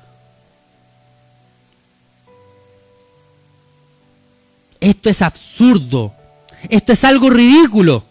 [4.82, 6.14] Esto es absurdo.
[6.70, 8.04] Esto es algo ridículo.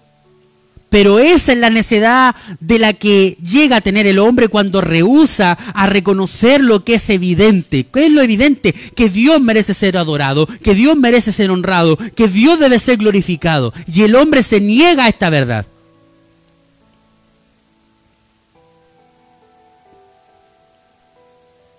[0.88, 5.52] Pero esa es la necedad de la que llega a tener el hombre cuando rehúsa
[5.52, 7.86] a reconocer lo que es evidente.
[7.86, 8.72] ¿Qué es lo evidente?
[8.72, 13.72] Que Dios merece ser adorado, que Dios merece ser honrado, que Dios debe ser glorificado.
[13.86, 15.64] Y el hombre se niega a esta verdad.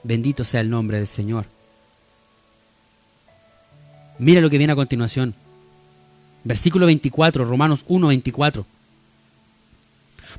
[0.03, 1.45] Bendito sea el nombre del Señor.
[4.21, 5.33] Mira lo que viene a continuación.
[6.43, 8.67] Versículo 24, Romanos 1, 24.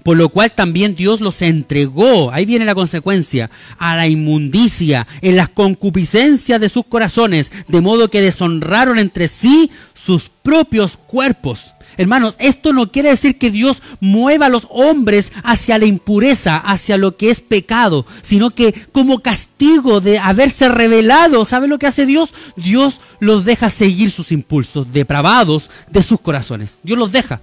[0.05, 5.37] Por lo cual también Dios los entregó, ahí viene la consecuencia, a la inmundicia, en
[5.37, 11.72] las concupiscencias de sus corazones, de modo que deshonraron entre sí sus propios cuerpos.
[11.97, 16.97] Hermanos, esto no quiere decir que Dios mueva a los hombres hacia la impureza, hacia
[16.97, 22.07] lo que es pecado, sino que como castigo de haberse revelado, ¿sabe lo que hace
[22.07, 22.34] Dios?
[22.57, 26.78] Dios los deja seguir sus impulsos depravados de sus corazones.
[26.82, 27.40] Dios los deja.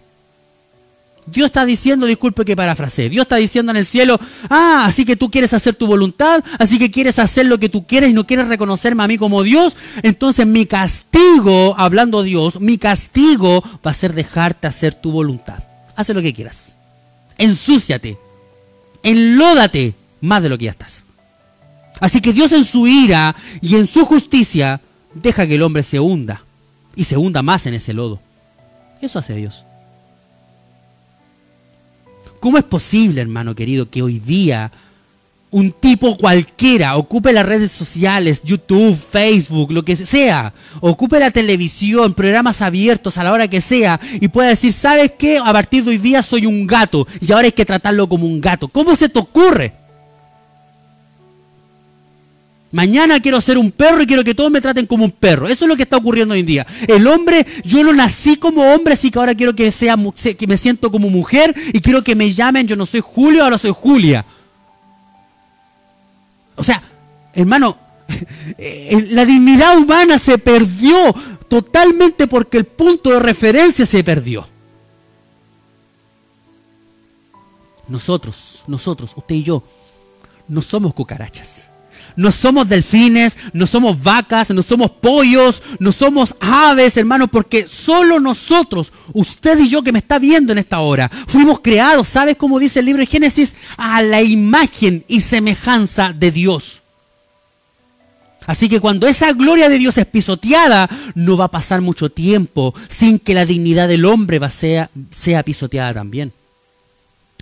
[1.26, 5.16] Dios está diciendo, disculpe que parafrasee, Dios está diciendo en el cielo, ah, así que
[5.16, 8.26] tú quieres hacer tu voluntad, así que quieres hacer lo que tú quieres y no
[8.26, 13.94] quieres reconocerme a mí como Dios, entonces mi castigo, hablando Dios, mi castigo va a
[13.94, 15.64] ser dejarte hacer tu voluntad.
[15.96, 16.76] Haz lo que quieras.
[17.38, 18.18] Ensúciate.
[19.04, 21.04] Enlódate más de lo que ya estás.
[22.00, 24.82] Así que Dios en su ira y en su justicia
[25.14, 26.44] deja que el hombre se hunda
[26.96, 28.20] y se hunda más en ese lodo.
[29.02, 29.66] Eso hace Dios.
[32.40, 34.72] ¿Cómo es posible, hermano querido, que hoy día
[35.52, 42.14] un tipo cualquiera ocupe las redes sociales, YouTube, Facebook, lo que sea, ocupe la televisión,
[42.14, 45.38] programas abiertos a la hora que sea y pueda decir, ¿sabes qué?
[45.38, 48.40] A partir de hoy día soy un gato y ahora hay que tratarlo como un
[48.40, 48.68] gato.
[48.68, 49.74] ¿Cómo se te ocurre?
[52.72, 55.48] Mañana quiero ser un perro y quiero que todos me traten como un perro.
[55.48, 56.68] Eso es lo que está ocurriendo hoy en día.
[56.88, 59.96] El hombre, yo no nací como hombre, así que ahora quiero que sea
[60.38, 63.58] que me siento como mujer y quiero que me llamen, yo no soy Julio, ahora
[63.58, 64.24] soy Julia.
[66.56, 66.84] O sea,
[67.34, 67.76] hermano,
[68.58, 71.16] eh, la dignidad humana se perdió
[71.48, 74.48] totalmente porque el punto de referencia se perdió.
[77.88, 79.64] Nosotros, nosotros, usted y yo,
[80.48, 81.69] no somos cucarachas.
[82.16, 88.20] No somos delfines, no somos vacas, no somos pollos, no somos aves, hermano, porque solo
[88.20, 92.60] nosotros, usted y yo que me está viendo en esta hora, fuimos creados, ¿sabes cómo
[92.60, 93.55] dice el libro de Génesis?
[93.78, 96.82] A la imagen y semejanza de Dios.
[98.49, 102.74] Así que cuando esa gloria de Dios es pisoteada, no va a pasar mucho tiempo
[102.88, 106.34] sin que la dignidad del hombre sea, sea pisoteada también.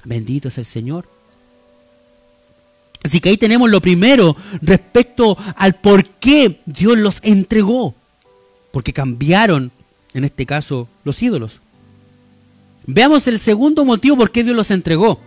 [0.04, 1.17] Bendito es el Señor.
[3.04, 7.96] Así que ahí tenemos lo primero respecto al por qué Dios los entregó.
[8.72, 9.72] Porque cambiaron,
[10.14, 11.60] en este caso, los ídolos.
[12.86, 15.20] Veamos el segundo motivo por qué Dios los entregó.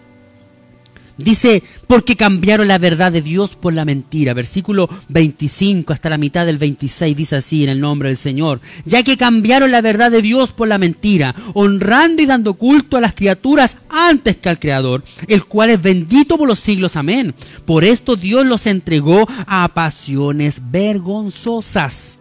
[1.22, 4.34] Dice, porque cambiaron la verdad de Dios por la mentira.
[4.34, 8.60] Versículo 25 hasta la mitad del 26 dice así en el nombre del Señor.
[8.84, 13.00] Ya que cambiaron la verdad de Dios por la mentira, honrando y dando culto a
[13.00, 16.96] las criaturas antes que al Creador, el cual es bendito por los siglos.
[16.96, 17.34] Amén.
[17.64, 22.18] Por esto Dios los entregó a pasiones vergonzosas.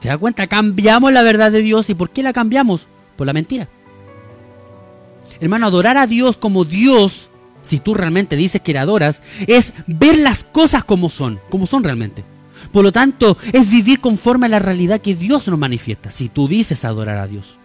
[0.00, 0.46] ¿Se da cuenta?
[0.46, 1.90] Cambiamos la verdad de Dios.
[1.90, 2.86] ¿Y por qué la cambiamos?
[3.16, 3.68] Por la mentira.
[5.40, 7.28] Hermano, adorar a Dios como Dios
[7.66, 11.84] si tú realmente dices que le adoras, es ver las cosas como son, como son
[11.84, 12.24] realmente.
[12.72, 16.48] Por lo tanto, es vivir conforme a la realidad que Dios nos manifiesta, si tú
[16.48, 17.58] dices adorar a Dios.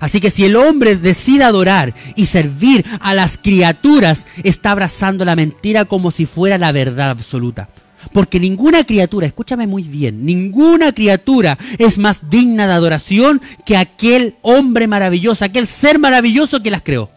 [0.00, 5.36] Así que si el hombre decide adorar y servir a las criaturas, está abrazando la
[5.36, 7.68] mentira como si fuera la verdad absoluta.
[8.12, 14.36] Porque ninguna criatura, escúchame muy bien, ninguna criatura es más digna de adoración que aquel
[14.42, 17.10] hombre maravilloso, aquel ser maravilloso que las creó.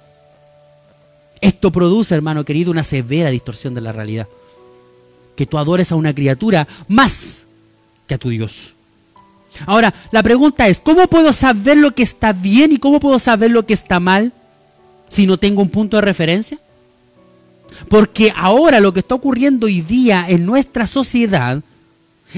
[1.42, 4.28] Esto produce, hermano querido, una severa distorsión de la realidad.
[5.36, 7.44] Que tú adores a una criatura más
[8.08, 8.74] que a tu Dios.
[9.66, 13.52] Ahora, la pregunta es, ¿cómo puedo saber lo que está bien y cómo puedo saber
[13.52, 14.32] lo que está mal
[15.10, 16.60] si no tengo un punto de referencia?
[17.90, 21.62] Porque ahora lo que está ocurriendo hoy día en nuestra sociedad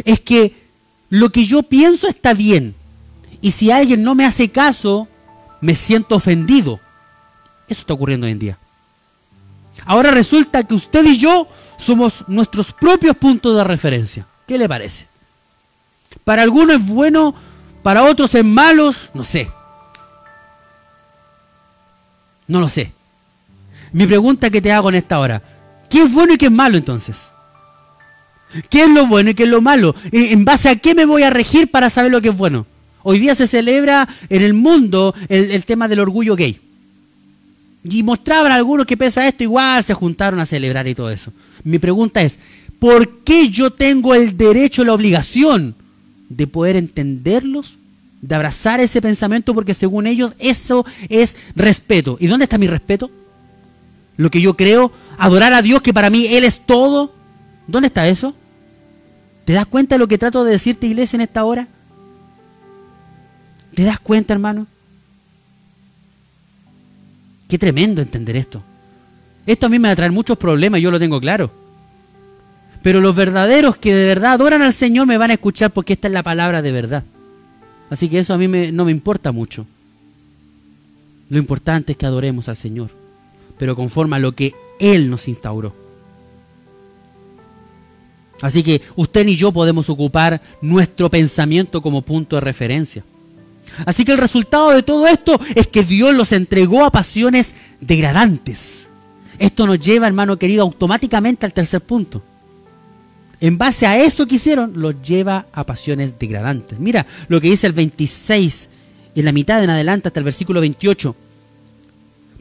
[0.06, 0.56] es que
[1.10, 2.74] lo que yo pienso está bien.
[3.42, 5.08] Y si alguien no me hace caso,
[5.62, 6.80] me siento ofendido.
[7.68, 8.58] Eso está ocurriendo hoy en día.
[9.86, 14.26] Ahora resulta que usted y yo somos nuestros propios puntos de referencia.
[14.48, 15.08] ¿Qué le parece?
[16.24, 17.36] Para algunos es bueno,
[17.82, 19.50] para otros es malo, no sé.
[22.48, 22.92] No lo sé.
[23.92, 25.42] Mi pregunta que te hago en esta hora,
[25.90, 27.28] ¿qué es bueno y qué es malo entonces?
[28.70, 29.96] ¿Qué es lo bueno y qué es lo malo?
[30.12, 32.66] ¿En base a qué me voy a regir para saber lo que es bueno?
[33.02, 36.60] Hoy día se celebra en el mundo el, el tema del orgullo gay.
[37.84, 41.34] Y mostraban algunos que pesa esto, igual se juntaron a celebrar y todo eso.
[41.64, 42.40] Mi pregunta es,
[42.80, 45.76] ¿por qué yo tengo el derecho, la obligación
[46.30, 47.76] de poder entenderlos,
[48.22, 49.54] de abrazar ese pensamiento?
[49.54, 52.18] Porque según ellos eso es respeto.
[52.20, 53.12] ¿Y dónde está mi respeto?
[54.16, 57.14] Lo que yo creo, adorar a Dios, que para mí Él es todo.
[57.68, 58.34] ¿Dónde está eso?
[59.46, 61.68] ¿Te das cuenta de lo que trato de decirte, iglesia, en esta hora?
[63.76, 64.68] ¿Te das cuenta, hermano?
[67.54, 68.64] Qué tremendo entender esto.
[69.46, 71.52] Esto a mí me va a traer muchos problemas, yo lo tengo claro.
[72.82, 76.08] Pero los verdaderos que de verdad adoran al Señor me van a escuchar porque esta
[76.08, 77.04] es la palabra de verdad.
[77.92, 79.68] Así que eso a mí no me importa mucho.
[81.30, 82.90] Lo importante es que adoremos al Señor,
[83.60, 85.76] pero conforme a lo que Él nos instauró.
[88.42, 93.04] Así que usted y yo podemos ocupar nuestro pensamiento como punto de referencia.
[93.86, 98.88] Así que el resultado de todo esto es que Dios los entregó a pasiones degradantes.
[99.40, 102.22] Esto nos lleva, hermano querido, automáticamente al tercer punto.
[103.40, 106.80] En base a eso que hicieron, los lleva a pasiones degradantes.
[106.80, 108.70] Mira lo que dice el 26,
[109.16, 111.16] en la mitad en adelante hasta el versículo 28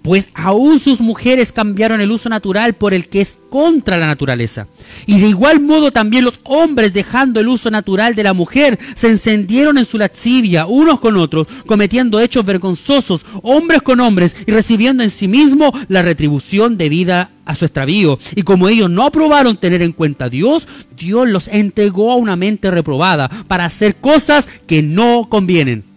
[0.03, 4.67] pues aún sus mujeres cambiaron el uso natural por el que es contra la naturaleza.
[5.07, 9.09] Y de igual modo también los hombres, dejando el uso natural de la mujer, se
[9.09, 15.03] encendieron en su lascivia unos con otros, cometiendo hechos vergonzosos, hombres con hombres, y recibiendo
[15.03, 18.19] en sí mismo la retribución debida a su extravío.
[18.35, 20.67] Y como ellos no aprobaron tener en cuenta a Dios,
[20.97, 25.92] Dios los entregó a una mente reprobada para hacer cosas que no convienen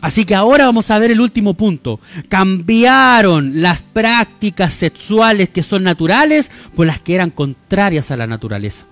[0.00, 1.98] Así que ahora vamos a ver el último punto.
[2.28, 8.84] Cambiaron las prácticas sexuales que son naturales por las que eran contrarias a la naturaleza.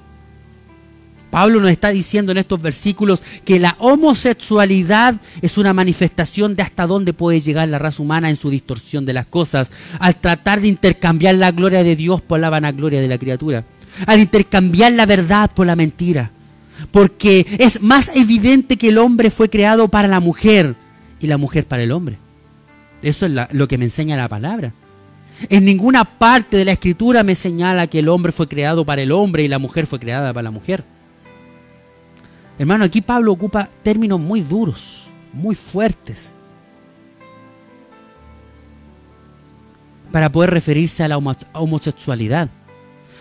[1.30, 6.86] Pablo nos está diciendo en estos versículos que la homosexualidad es una manifestación de hasta
[6.86, 10.68] dónde puede llegar la raza humana en su distorsión de las cosas, al tratar de
[10.68, 13.64] intercambiar la gloria de Dios por la vanagloria de la criatura,
[14.06, 16.30] al intercambiar la verdad por la mentira,
[16.90, 20.74] porque es más evidente que el hombre fue creado para la mujer
[21.20, 22.18] y la mujer para el hombre.
[23.02, 24.72] Eso es lo que me enseña la palabra.
[25.48, 29.12] En ninguna parte de la escritura me señala que el hombre fue creado para el
[29.12, 30.82] hombre y la mujer fue creada para la mujer.
[32.58, 36.32] Hermano, aquí Pablo ocupa términos muy duros, muy fuertes,
[40.10, 42.48] para poder referirse a la homosexualidad.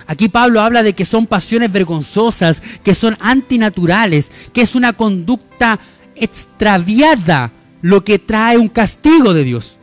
[0.07, 5.79] Aquí Pablo habla de que son pasiones vergonzosas, que son antinaturales, que es una conducta
[6.15, 7.51] extraviada,
[7.85, 9.77] lo que trae un castigo de Dios.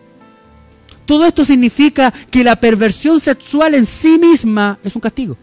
[1.06, 5.36] Todo esto significa que la perversión sexual en sí misma es un castigo.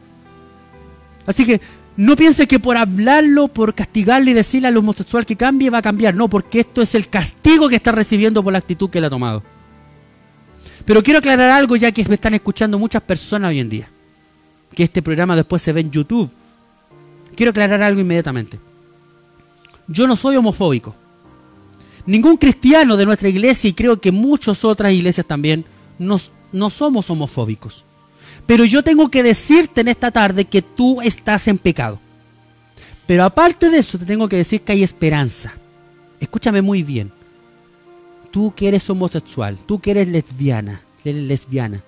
[1.25, 1.61] Así que
[1.95, 5.81] no piense que por hablarlo, por castigarle y decirle al homosexual que cambie, va a
[5.81, 6.15] cambiar.
[6.15, 9.09] No, porque esto es el castigo que está recibiendo por la actitud que él ha
[9.09, 9.41] tomado.
[10.83, 13.87] Pero quiero aclarar algo ya que me están escuchando muchas personas hoy en día.
[14.75, 16.29] Que este programa después se ve en YouTube.
[17.37, 18.59] Quiero aclarar algo inmediatamente.
[19.87, 20.93] Yo no soy homofóbico.
[22.09, 25.63] Ningún cristiano de nuestra iglesia, y creo que muchas otras iglesias también,
[25.99, 27.83] no somos homofóbicos.
[28.47, 31.99] Pero yo tengo que decirte en esta tarde que tú estás en pecado.
[33.05, 35.53] Pero aparte de eso, te tengo que decir que hay esperanza.
[36.19, 37.11] Escúchame muy bien.
[38.31, 41.83] Tú que eres homosexual, tú que eres lesbiana, eres lesbiana,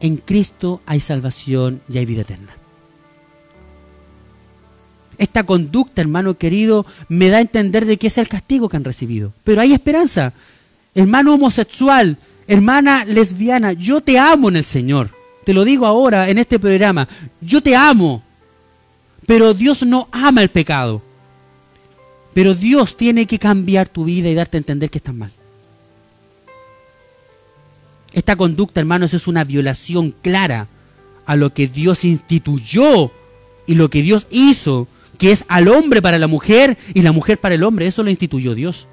[0.00, 2.54] en Cristo hay salvación y hay vida eterna.
[5.18, 8.84] Esta conducta, hermano querido, me da a entender de qué es el castigo que han
[8.84, 9.32] recibido.
[9.44, 10.32] Pero hay esperanza.
[10.94, 12.16] Hermano homosexual,
[12.46, 15.10] hermana lesbiana, yo te amo en el Señor
[15.48, 17.08] te lo digo ahora en este programa,
[17.40, 18.22] yo te amo,
[19.26, 21.00] pero Dios no ama el pecado.
[22.34, 25.30] Pero Dios tiene que cambiar tu vida y darte a entender que estás mal.
[28.12, 30.66] Esta conducta, hermanos, es una violación clara
[31.24, 33.10] a lo que Dios instituyó
[33.66, 34.86] y lo que Dios hizo,
[35.18, 37.86] que es al hombre para la mujer y la mujer para el hombre.
[37.86, 38.86] Eso lo instituyó Dios.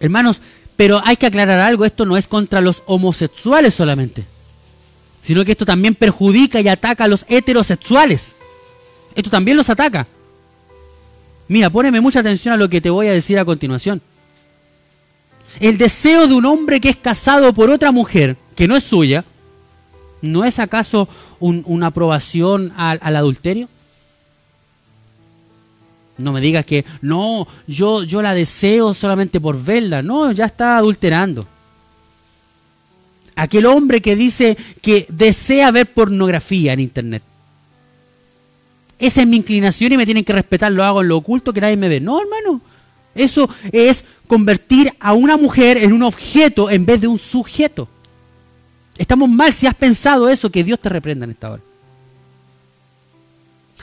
[0.00, 0.42] Hermanos,
[0.76, 4.24] pero hay que aclarar algo, esto no es contra los homosexuales solamente,
[5.22, 8.34] sino que esto también perjudica y ataca a los heterosexuales.
[9.14, 10.06] Esto también los ataca.
[11.48, 14.02] Mira, poneme mucha atención a lo que te voy a decir a continuación.
[15.60, 19.24] El deseo de un hombre que es casado por otra mujer, que no es suya,
[20.20, 21.08] ¿no es acaso
[21.40, 23.68] una aprobación al adulterio?
[26.18, 30.02] No me digas que no, yo, yo la deseo solamente por verla.
[30.02, 31.46] No, ya está adulterando.
[33.34, 37.22] Aquel hombre que dice que desea ver pornografía en internet.
[38.98, 41.60] Esa es mi inclinación y me tienen que respetar, lo hago en lo oculto que
[41.60, 42.00] nadie me ve.
[42.00, 42.62] No, hermano.
[43.14, 47.88] Eso es convertir a una mujer en un objeto en vez de un sujeto.
[48.96, 51.62] Estamos mal si has pensado eso, que Dios te reprenda en esta hora.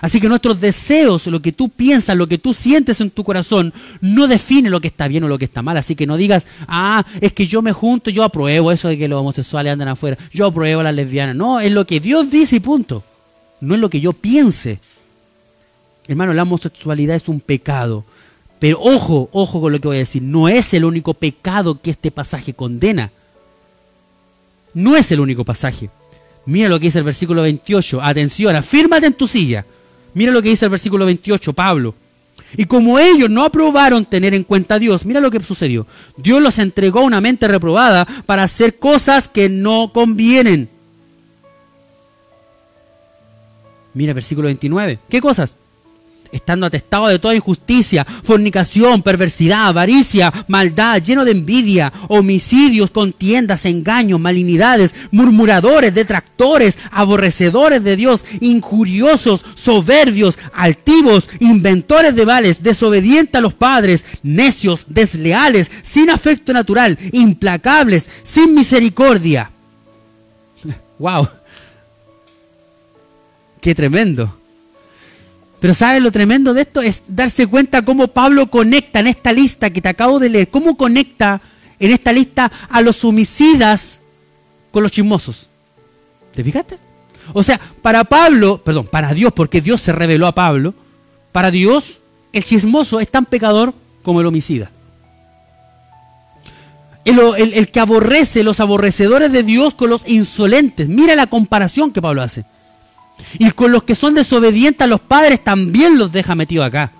[0.01, 3.73] Así que nuestros deseos, lo que tú piensas, lo que tú sientes en tu corazón,
[4.01, 5.77] no define lo que está bien o lo que está mal.
[5.77, 9.07] Así que no digas, ah, es que yo me junto, yo apruebo eso de que
[9.07, 11.35] los homosexuales andan afuera, yo apruebo a las lesbianas.
[11.35, 13.03] No, es lo que Dios dice y punto.
[13.61, 14.79] No es lo que yo piense.
[16.07, 18.03] Hermano, la homosexualidad es un pecado.
[18.59, 21.91] Pero ojo, ojo con lo que voy a decir, no es el único pecado que
[21.91, 23.11] este pasaje condena.
[24.73, 25.89] No es el único pasaje.
[26.45, 28.01] Mira lo que dice el versículo 28.
[28.01, 29.65] Atención, afírmate en tu silla.
[30.13, 31.95] Mira lo que dice el versículo 28, Pablo.
[32.55, 35.87] Y como ellos no aprobaron tener en cuenta a Dios, mira lo que sucedió.
[36.17, 40.69] Dios los entregó a una mente reprobada para hacer cosas que no convienen.
[43.93, 44.99] Mira versículo 29.
[45.09, 45.55] ¿Qué cosas?
[46.33, 54.19] Estando atestado de toda injusticia, fornicación, perversidad, avaricia, maldad, lleno de envidia, homicidios, contiendas, engaños,
[54.19, 63.53] malignidades, murmuradores, detractores, aborrecedores de Dios, injuriosos, soberbios, altivos, inventores de vales, desobedientes a los
[63.53, 69.51] padres, necios, desleales, sin afecto natural, implacables, sin misericordia.
[70.99, 71.29] ¡Wow!
[73.61, 74.42] ¡Qué tremendo!
[75.63, 76.81] Pero ¿sabes lo tremendo de esto?
[76.81, 80.75] Es darse cuenta cómo Pablo conecta en esta lista que te acabo de leer, cómo
[80.75, 81.39] conecta
[81.79, 83.99] en esta lista a los homicidas
[84.71, 85.47] con los chismosos.
[86.33, 86.77] ¿Te fijaste?
[87.31, 90.73] O sea, para Pablo, perdón, para Dios, porque Dios se reveló a Pablo,
[91.31, 91.99] para Dios
[92.33, 93.73] el chismoso es tan pecador
[94.03, 94.69] como el homicida.
[97.05, 100.89] El, el, que aborrece, los aborrecedores de Dios con los insolentes.
[100.89, 102.43] Mira la comparación que Pablo hace.
[103.39, 106.91] Y con los que son desobedientes a los padres también los deja metidos acá.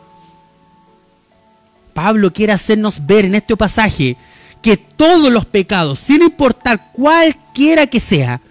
[1.94, 4.18] Pablo quiere hacernos ver en este pasaje
[4.62, 8.42] que todos los pecados, sin importar cualquiera que sea,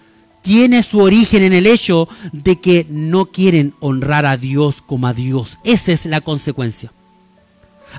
[0.43, 5.15] tiene su origen en el hecho de que no quieren honrar a Dios como a
[5.15, 5.59] Dios.
[5.65, 6.93] Esa es la consecuencia.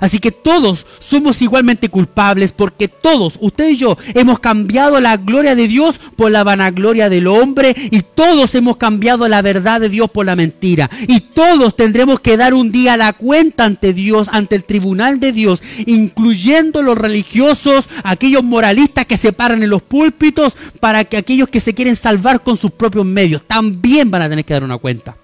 [0.00, 5.54] Así que todos somos igualmente culpables porque todos, usted y yo, hemos cambiado la gloria
[5.54, 10.10] de Dios por la vanagloria del hombre y todos hemos cambiado la verdad de Dios
[10.10, 10.90] por la mentira.
[11.08, 15.32] Y todos tendremos que dar un día la cuenta ante Dios, ante el tribunal de
[15.32, 21.48] Dios, incluyendo los religiosos, aquellos moralistas que se paran en los púlpitos para que aquellos
[21.48, 24.78] que se quieren salvar con sus propios medios también van a tener que dar una
[24.78, 25.16] cuenta.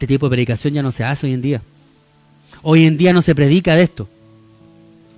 [0.00, 1.60] Este tipo de predicación ya no se hace hoy en día.
[2.62, 4.08] Hoy en día no se predica de esto.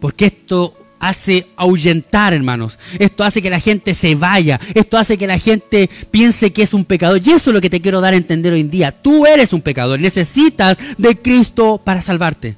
[0.00, 2.76] Porque esto hace ahuyentar, hermanos.
[2.98, 4.58] Esto hace que la gente se vaya.
[4.74, 7.20] Esto hace que la gente piense que es un pecador.
[7.24, 8.90] Y eso es lo que te quiero dar a entender hoy en día.
[8.90, 10.00] Tú eres un pecador.
[10.00, 12.56] Necesitas de Cristo para salvarte.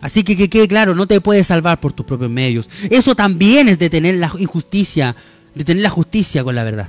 [0.00, 2.68] Así que que quede claro, no te puedes salvar por tus propios medios.
[2.90, 5.14] Eso también es detener la injusticia,
[5.54, 6.88] detener la justicia con la verdad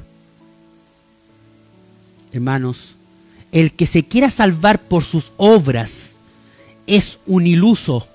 [2.32, 2.95] hermanos,
[3.52, 6.16] el que se quiera salvar por sus obras
[6.88, 8.08] es un iluso.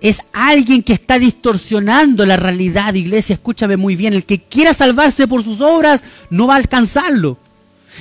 [0.00, 3.34] Es alguien que está distorsionando la realidad, iglesia.
[3.34, 4.14] Escúchame muy bien.
[4.14, 7.38] El que quiera salvarse por sus obras no va a alcanzarlo.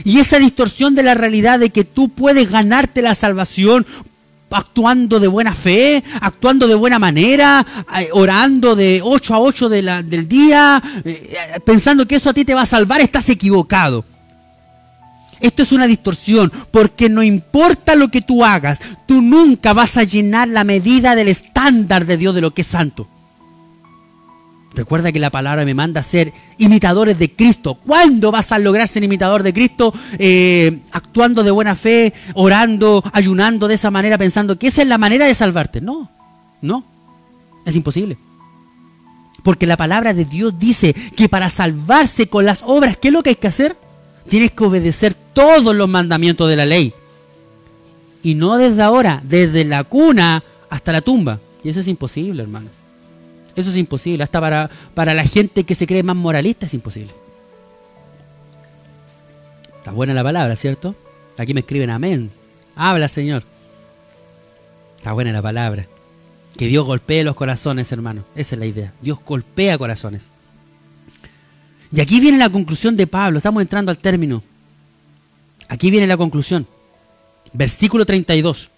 [0.03, 3.85] Y esa distorsión de la realidad de que tú puedes ganarte la salvación
[4.49, 7.65] actuando de buena fe, actuando de buena manera,
[7.99, 12.53] eh, orando de 8 a 8 del día, eh, pensando que eso a ti te
[12.53, 14.03] va a salvar, estás equivocado.
[15.41, 20.03] Esto es una distorsión, porque no importa lo que tú hagas, tú nunca vas a
[20.03, 23.07] llenar la medida del estándar de Dios de lo que es santo.
[24.73, 27.76] Recuerda que la palabra me manda a ser imitadores de Cristo.
[27.76, 29.93] ¿Cuándo vas a lograr ser imitador de Cristo?
[30.18, 34.97] Eh, actuando de buena fe, orando, ayunando de esa manera, pensando que esa es la
[34.97, 35.81] manera de salvarte.
[35.81, 36.09] No,
[36.61, 36.85] no,
[37.65, 38.18] es imposible.
[39.43, 43.23] Porque la palabra de Dios dice que para salvarse con las obras, ¿qué es lo
[43.23, 43.76] que hay que hacer?
[44.30, 46.93] Tienes que obedecer todos los mandamientos de la ley.
[48.23, 51.39] Y no desde ahora, desde la cuna hasta la tumba.
[51.64, 52.69] Y eso es imposible, hermano.
[53.56, 54.23] Eso es imposible.
[54.23, 57.14] Hasta para, para la gente que se cree más moralista es imposible.
[59.77, 60.95] Está buena la palabra, ¿cierto?
[61.38, 62.30] Aquí me escriben amén.
[62.76, 63.43] Habla, Señor.
[64.98, 65.88] Está buena la palabra.
[66.57, 68.23] Que Dios golpee los corazones, hermano.
[68.35, 68.93] Esa es la idea.
[69.02, 70.30] Dios golpea corazones.
[71.93, 74.41] Y aquí viene la conclusión de Pablo, estamos entrando al término.
[75.68, 76.68] Aquí viene la conclusión.
[77.53, 78.69] Versículo 32.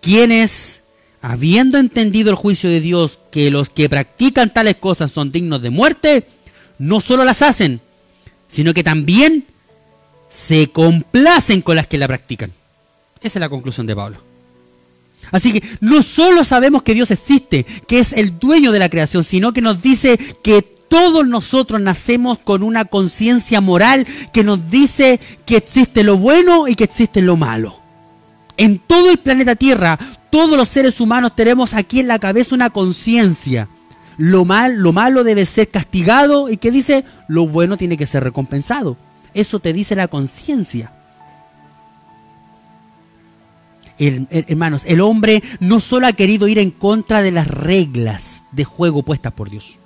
[0.00, 0.82] Quienes,
[1.20, 5.70] habiendo entendido el juicio de Dios, que los que practican tales cosas son dignos de
[5.70, 6.28] muerte,
[6.78, 7.80] no solo las hacen,
[8.48, 9.44] sino que también
[10.28, 12.52] se complacen con las que la practican.
[13.20, 14.18] Esa es la conclusión de Pablo.
[15.32, 19.24] Así que no solo sabemos que Dios existe, que es el dueño de la creación,
[19.24, 25.20] sino que nos dice que todos nosotros nacemos con una conciencia moral que nos dice
[25.44, 27.80] que existe lo bueno y que existe lo malo.
[28.56, 29.98] En todo el planeta Tierra,
[30.30, 33.68] todos los seres humanos tenemos aquí en la cabeza una conciencia.
[34.16, 38.24] Lo, mal, lo malo debe ser castigado y que dice lo bueno tiene que ser
[38.24, 38.96] recompensado.
[39.34, 40.92] Eso te dice la conciencia.
[43.98, 49.02] hermanos, el hombre no solo ha querido ir en contra de las reglas de juego
[49.02, 49.78] puestas por Dios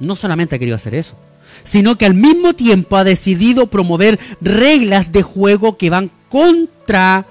[0.00, 1.14] no solamente ha querido hacer eso,
[1.62, 7.26] sino que al mismo tiempo ha decidido promover reglas de juego que van contra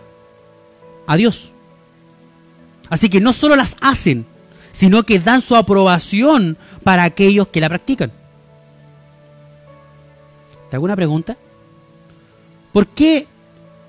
[1.08, 1.52] a Dios.
[2.90, 4.26] Así que no solo las hacen,
[4.72, 8.12] sino que dan su aprobación para aquellos que la practican.
[10.70, 11.36] ¿Te hago una pregunta?
[12.72, 13.28] ¿Por qué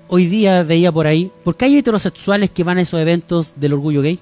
[0.07, 3.73] hoy día veía por ahí, por qué hay heterosexuales que van a esos eventos del
[3.73, 4.19] orgullo gay?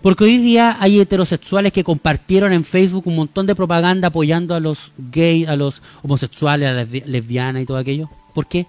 [0.00, 4.60] Porque hoy día hay heterosexuales que compartieron en Facebook un montón de propaganda apoyando a
[4.60, 8.08] los gays, a los homosexuales, a las lesbianas y todo aquello.
[8.34, 8.66] ¿Por qué?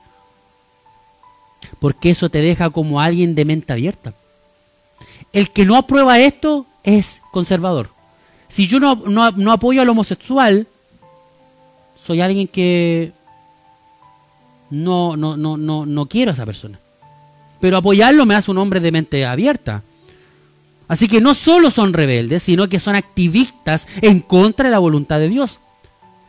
[1.80, 4.14] Porque eso te deja como alguien de mente abierta.
[5.32, 7.90] El que no aprueba esto es conservador.
[8.48, 10.68] Si yo no, no apoyo al homosexual,
[11.96, 13.14] soy alguien que
[14.70, 16.80] no, no, no, no, no quiero a esa persona.
[17.60, 19.84] Pero apoyarlo me hace un hombre de mente abierta.
[20.88, 25.20] Así que no solo son rebeldes, sino que son activistas en contra de la voluntad
[25.20, 25.60] de Dios.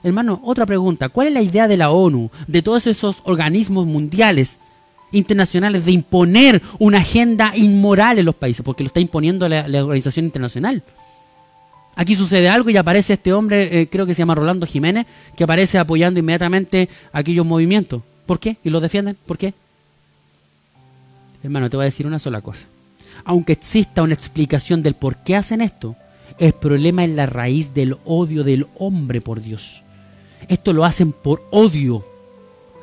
[0.05, 1.09] Hermano, otra pregunta.
[1.09, 4.59] ¿Cuál es la idea de la ONU, de todos esos organismos mundiales,
[5.13, 8.63] internacionales, de imponer una agenda inmoral en los países?
[8.63, 10.83] Porque lo está imponiendo la, organización internacional.
[11.97, 15.07] Aquí sucede algo y aparece este hombre, eh, creo que se llama Rolando Jiménez,
[15.37, 18.03] que aparece apoyando inmediatamente aquellos movimientos.
[18.27, 18.59] ¿Por qué?
[18.63, 19.17] ¿Y lo defienden?
[19.27, 19.55] ¿Por qué?
[21.43, 22.67] Hermano, te voy a decir una sola cosa.
[23.25, 25.97] Aunque exista una explicación del por qué hacen esto,
[26.39, 29.83] el problema es la raíz del odio del hombre por Dios.
[30.49, 32.05] Esto lo hacen por odio.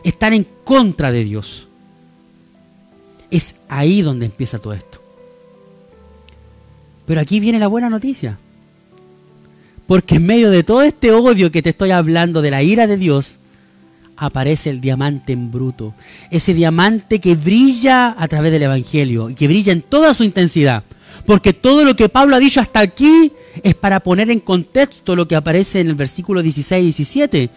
[0.04, 1.68] Están en contra de Dios.
[3.30, 5.00] Es ahí donde empieza todo esto.
[7.06, 8.38] Pero aquí viene la buena noticia.
[9.86, 12.98] Porque en medio de todo este odio que te estoy hablando de la ira de
[12.98, 13.38] Dios,
[14.22, 15.95] aparece el diamante en bruto.
[16.30, 20.84] Ese diamante que brilla a través del Evangelio y que brilla en toda su intensidad.
[21.26, 23.31] Porque todo lo que Pablo ha dicho hasta aquí
[23.64, 27.49] es para poner en contexto lo que aparece en el versículo 16 y 17.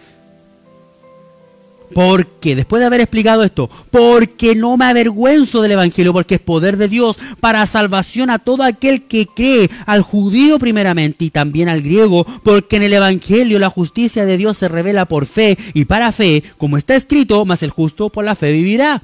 [1.93, 6.77] Porque, después de haber explicado esto, porque no me avergüenzo del Evangelio, porque es poder
[6.77, 11.81] de Dios para salvación a todo aquel que cree, al judío primeramente y también al
[11.81, 16.11] griego, porque en el Evangelio la justicia de Dios se revela por fe y para
[16.11, 19.01] fe, como está escrito, mas el justo por la fe vivirá.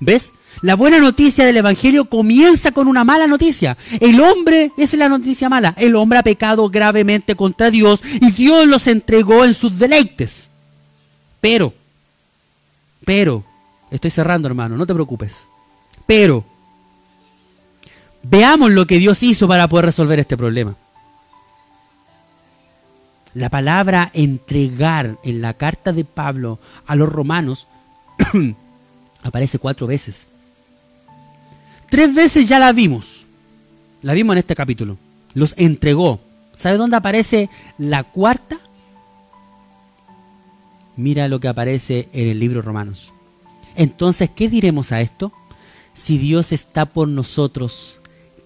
[0.00, 0.32] ¿Ves?
[0.62, 3.76] La buena noticia del Evangelio comienza con una mala noticia.
[4.00, 8.30] El hombre, esa es la noticia mala, el hombre ha pecado gravemente contra Dios y
[8.30, 10.48] Dios los entregó en sus deleites.
[11.40, 11.74] Pero,
[13.04, 13.44] pero,
[13.90, 15.46] estoy cerrando hermano, no te preocupes.
[16.06, 16.44] Pero,
[18.22, 20.76] veamos lo que Dios hizo para poder resolver este problema.
[23.34, 27.66] La palabra entregar en la carta de Pablo a los romanos
[29.22, 30.28] aparece cuatro veces.
[31.88, 33.24] Tres veces ya la vimos.
[34.02, 34.96] La vimos en este capítulo.
[35.34, 36.20] Los entregó.
[36.54, 38.58] ¿Sabe dónde aparece la cuarta?
[40.96, 43.12] Mira lo que aparece en el libro Romanos.
[43.76, 45.32] Entonces, ¿qué diremos a esto?
[45.92, 47.98] Si Dios está por nosotros,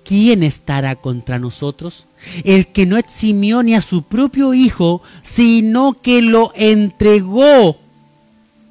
[0.05, 2.07] ¿quién estará contra nosotros?
[2.45, 7.79] El que no eximió ni a su propio Hijo, sino que lo entregó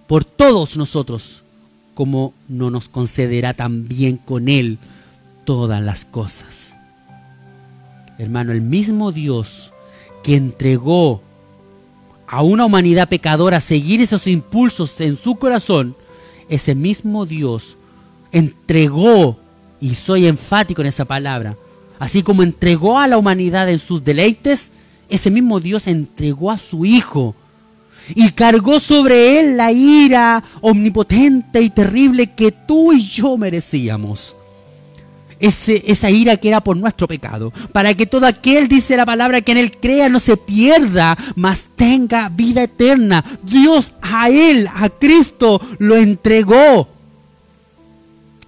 [0.07, 1.43] por todos nosotros,
[1.93, 4.79] como no nos concederá también con Él
[5.45, 6.75] todas las cosas.
[8.17, 9.71] Hermano, el mismo Dios
[10.23, 11.21] que entregó
[12.27, 15.95] a una humanidad pecadora seguir esos impulsos en su corazón,
[16.49, 17.77] ese mismo Dios
[18.31, 19.37] entregó,
[19.79, 21.55] y soy enfático en esa palabra,
[21.99, 24.71] así como entregó a la humanidad en sus deleites,
[25.09, 27.35] ese mismo Dios entregó a su Hijo
[28.15, 34.35] y cargó sobre él la ira omnipotente y terrible que tú y yo merecíamos
[35.39, 39.51] esa ira que era por nuestro pecado, para que todo aquel, dice la palabra, que
[39.51, 43.23] en él crea no se pierda, mas tenga vida eterna.
[43.43, 46.87] Dios a él, a Cristo, lo entregó.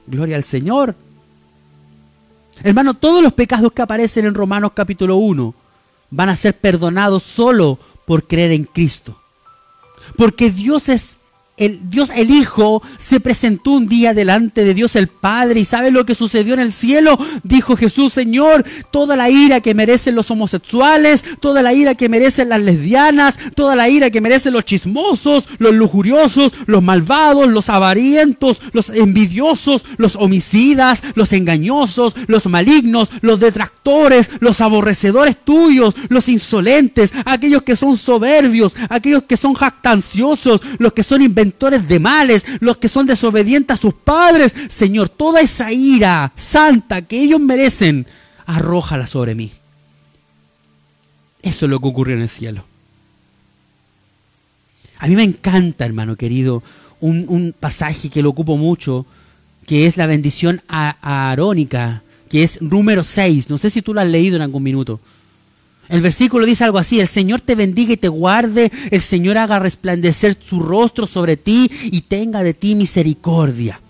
[0.07, 0.95] Gloria al Señor.
[2.63, 5.53] Hermano, todos los pecados que aparecen en Romanos capítulo 1
[6.11, 9.15] van a ser perdonados solo por creer en Cristo.
[10.17, 11.18] Porque Dios es
[11.59, 15.91] el Dios el Hijo se presentó un día delante de Dios el Padre y sabe
[15.91, 17.19] lo que sucedió en el cielo.
[17.43, 22.49] Dijo Jesús, Señor, toda la ira que merecen los homosexuales, toda la ira que merecen
[22.49, 28.61] las lesbianas, toda la ira que merecen los chismosos, los lujuriosos, los malvados, los avarientos,
[28.71, 37.13] los envidiosos, los homicidas, los engañosos, los malignos, los detractores, los aborrecedores tuyos, los insolentes,
[37.25, 42.77] aquellos que son soberbios, aquellos que son jactanciosos, los que son inventores de males, los
[42.77, 44.53] que son desobedientes a sus padres.
[44.69, 48.05] Señor, toda esa ira santa que ellos merecen,
[48.45, 49.51] arrójala sobre mí.
[51.41, 52.63] Eso es lo que ocurrió en el cielo.
[54.99, 56.61] A mí me encanta, hermano querido,
[56.99, 59.05] un, pasaje que lo ocupo mucho,
[59.65, 63.49] que es la bendición arónica, que es número 6.
[63.49, 64.99] No sé si tú lo has leído en algún minuto.
[65.89, 69.57] El versículo dice algo así, el Señor te bendiga y te guarde, el Señor haga
[69.57, 73.81] resplandecer su rostro sobre ti y tenga de ti misericordia.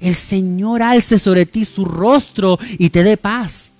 [0.00, 3.70] El Señor alce sobre ti su rostro y te dé paz.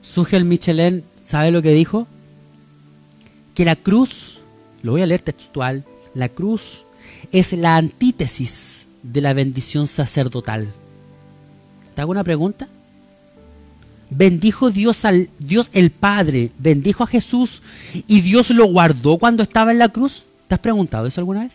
[0.00, 2.06] Sugel Michelin, ¿sabe lo que dijo?
[3.54, 4.38] Que la cruz,
[4.82, 5.84] lo voy a leer textual,
[6.14, 6.82] la cruz
[7.32, 10.68] es la antítesis de la bendición sacerdotal.
[11.96, 12.68] ¿Te hago una pregunta?
[14.10, 17.62] Bendijo Dios al Dios el Padre, bendijo a Jesús
[18.06, 20.24] y Dios lo guardó cuando estaba en la cruz.
[20.46, 21.52] ¿Te has preguntado eso alguna vez?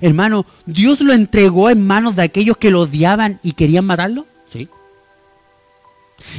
[0.00, 4.26] Hermano, ¿Dios lo entregó en manos de aquellos que lo odiaban y querían matarlo?
[4.50, 4.68] Sí.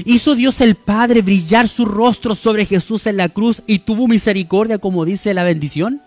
[0.06, 4.80] ¿Hizo Dios el Padre brillar su rostro sobre Jesús en la cruz y tuvo misericordia
[4.80, 6.02] como dice la bendición?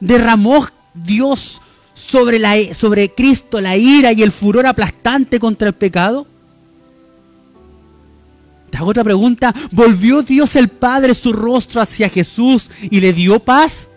[0.00, 1.60] ¿Derramó Dios
[2.08, 6.26] sobre, la, sobre Cristo la ira y el furor aplastante contra el pecado?
[8.70, 9.54] Te hago otra pregunta.
[9.70, 13.88] ¿Volvió Dios el Padre su rostro hacia Jesús y le dio paz?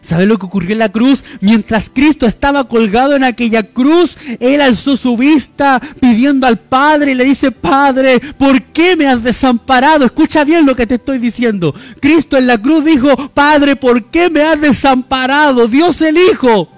[0.00, 1.22] ¿Sabes lo que ocurrió en la cruz?
[1.40, 7.14] Mientras Cristo estaba colgado en aquella cruz, Él alzó su vista pidiendo al Padre y
[7.14, 10.06] le dice, Padre, ¿por qué me has desamparado?
[10.06, 11.74] Escucha bien lo que te estoy diciendo.
[12.00, 15.68] Cristo en la cruz dijo, Padre, ¿por qué me has desamparado?
[15.68, 16.77] Dios el Hijo.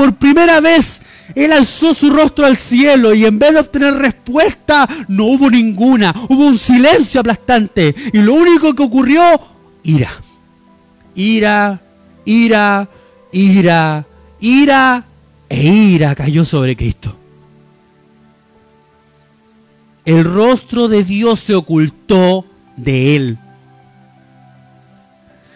[0.00, 1.02] Por primera vez,
[1.34, 6.14] Él alzó su rostro al cielo y en vez de obtener respuesta, no hubo ninguna.
[6.30, 7.94] Hubo un silencio aplastante.
[8.10, 9.22] Y lo único que ocurrió,
[9.82, 10.10] ira.
[11.14, 11.82] Ira
[12.24, 12.88] ira,
[13.30, 14.06] ira,
[14.40, 15.04] ira
[15.50, 17.14] e ira cayó sobre Cristo.
[20.06, 22.46] El rostro de Dios se ocultó
[22.78, 23.38] de él.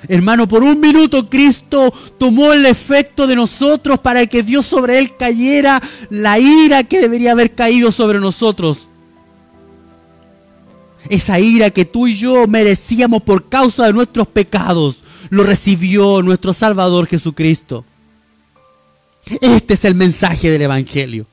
[0.09, 5.16] Hermano, por un minuto Cristo tomó el efecto de nosotros para que Dios sobre él
[5.16, 8.89] cayera la ira que debería haber caído sobre nosotros.
[11.09, 16.52] Esa ira que tú y yo merecíamos por causa de nuestros pecados lo recibió nuestro
[16.52, 17.85] Salvador Jesucristo.
[19.40, 21.26] Este es el mensaje del Evangelio.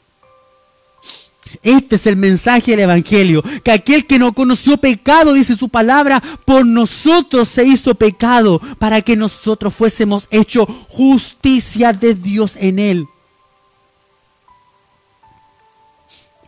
[1.64, 6.22] Este es el mensaje del Evangelio, que aquel que no conoció pecado, dice su palabra,
[6.46, 13.06] por nosotros se hizo pecado, para que nosotros fuésemos hecho justicia de Dios en él.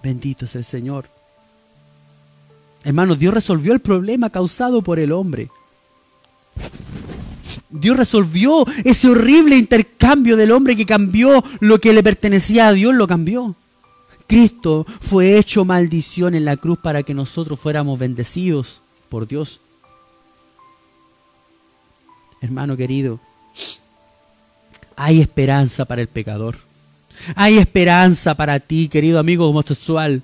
[0.02, 1.10] Bendito es el Señor.
[2.84, 5.50] Hermanos, Dios resolvió el problema causado por el hombre.
[7.70, 12.94] Dios resolvió ese horrible intercambio del hombre que cambió lo que le pertenecía a Dios,
[12.94, 13.56] lo cambió.
[14.34, 19.60] Cristo fue hecho maldición en la cruz para que nosotros fuéramos bendecidos por Dios.
[22.42, 23.20] Hermano querido,
[24.96, 26.58] hay esperanza para el pecador.
[27.36, 30.24] Hay esperanza para ti, querido amigo homosexual.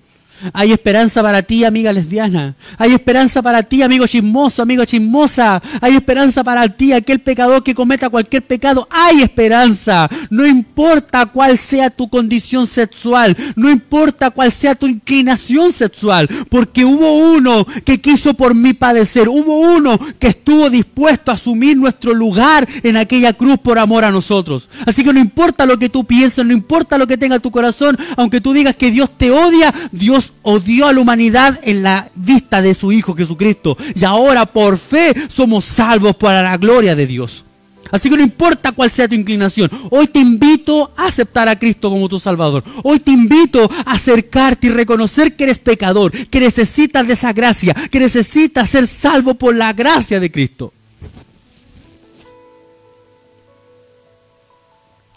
[0.53, 2.55] Hay esperanza para ti, amiga lesbiana.
[2.77, 5.61] Hay esperanza para ti, amigo chismoso, amigo chismosa.
[5.81, 8.87] Hay esperanza para ti, aquel pecador que cometa cualquier pecado.
[8.89, 10.09] Hay esperanza.
[10.29, 13.35] No importa cuál sea tu condición sexual.
[13.55, 16.27] No importa cuál sea tu inclinación sexual.
[16.49, 19.27] Porque hubo uno que quiso por mí padecer.
[19.27, 24.11] Hubo uno que estuvo dispuesto a asumir nuestro lugar en aquella cruz por amor a
[24.11, 24.69] nosotros.
[24.85, 27.97] Así que no importa lo que tú pienses, no importa lo que tenga tu corazón.
[28.17, 32.61] Aunque tú digas que Dios te odia, Dios odió a la humanidad en la vista
[32.61, 33.77] de su Hijo Jesucristo.
[33.95, 37.43] Y ahora por fe somos salvos para la gloria de Dios.
[37.91, 41.89] Así que no importa cuál sea tu inclinación, hoy te invito a aceptar a Cristo
[41.89, 42.63] como tu Salvador.
[42.83, 47.73] Hoy te invito a acercarte y reconocer que eres pecador, que necesitas de esa gracia,
[47.73, 50.71] que necesitas ser salvo por la gracia de Cristo.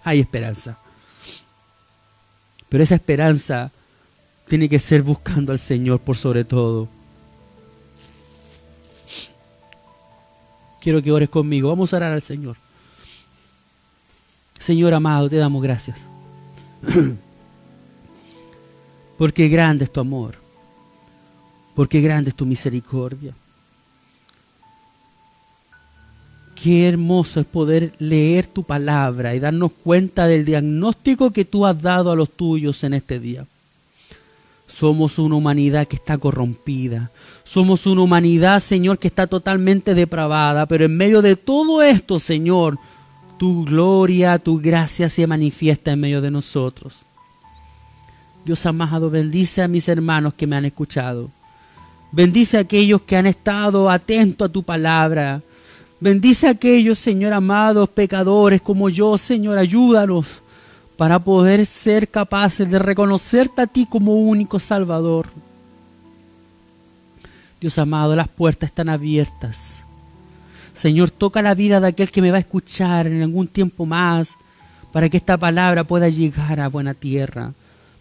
[0.04, 0.78] Hay esperanza.
[2.68, 3.70] Pero esa esperanza
[4.46, 6.88] tiene que ser buscando al Señor por sobre todo.
[10.80, 11.68] Quiero que ores conmigo.
[11.68, 12.56] Vamos a orar al Señor.
[14.58, 15.98] Señor amado, te damos gracias.
[19.18, 20.36] Porque grande es tu amor.
[21.74, 23.34] Porque grande es tu misericordia.
[26.54, 31.80] Qué hermoso es poder leer tu palabra y darnos cuenta del diagnóstico que tú has
[31.80, 33.46] dado a los tuyos en este día.
[34.66, 37.10] Somos una humanidad que está corrompida.
[37.44, 40.66] Somos una humanidad, Señor, que está totalmente depravada.
[40.66, 42.78] Pero en medio de todo esto, Señor,
[43.38, 47.00] tu gloria, tu gracia se manifiesta en medio de nosotros.
[48.44, 51.30] Dios amado, bendice a mis hermanos que me han escuchado.
[52.10, 55.42] Bendice a aquellos que han estado atentos a tu palabra.
[56.00, 60.41] Bendice a aquellos, Señor amados, pecadores como yo, Señor, ayúdanos
[60.96, 65.26] para poder ser capaces de reconocerte a ti como único Salvador.
[67.60, 69.82] Dios amado, las puertas están abiertas.
[70.74, 74.36] Señor, toca la vida de aquel que me va a escuchar en algún tiempo más
[74.90, 77.52] para que esta palabra pueda llegar a buena tierra.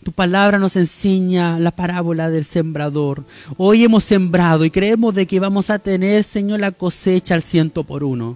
[0.03, 3.23] Tu palabra nos enseña la parábola del sembrador.
[3.57, 7.83] Hoy hemos sembrado y creemos de que vamos a tener, Señor, la cosecha al ciento
[7.83, 8.35] por uno.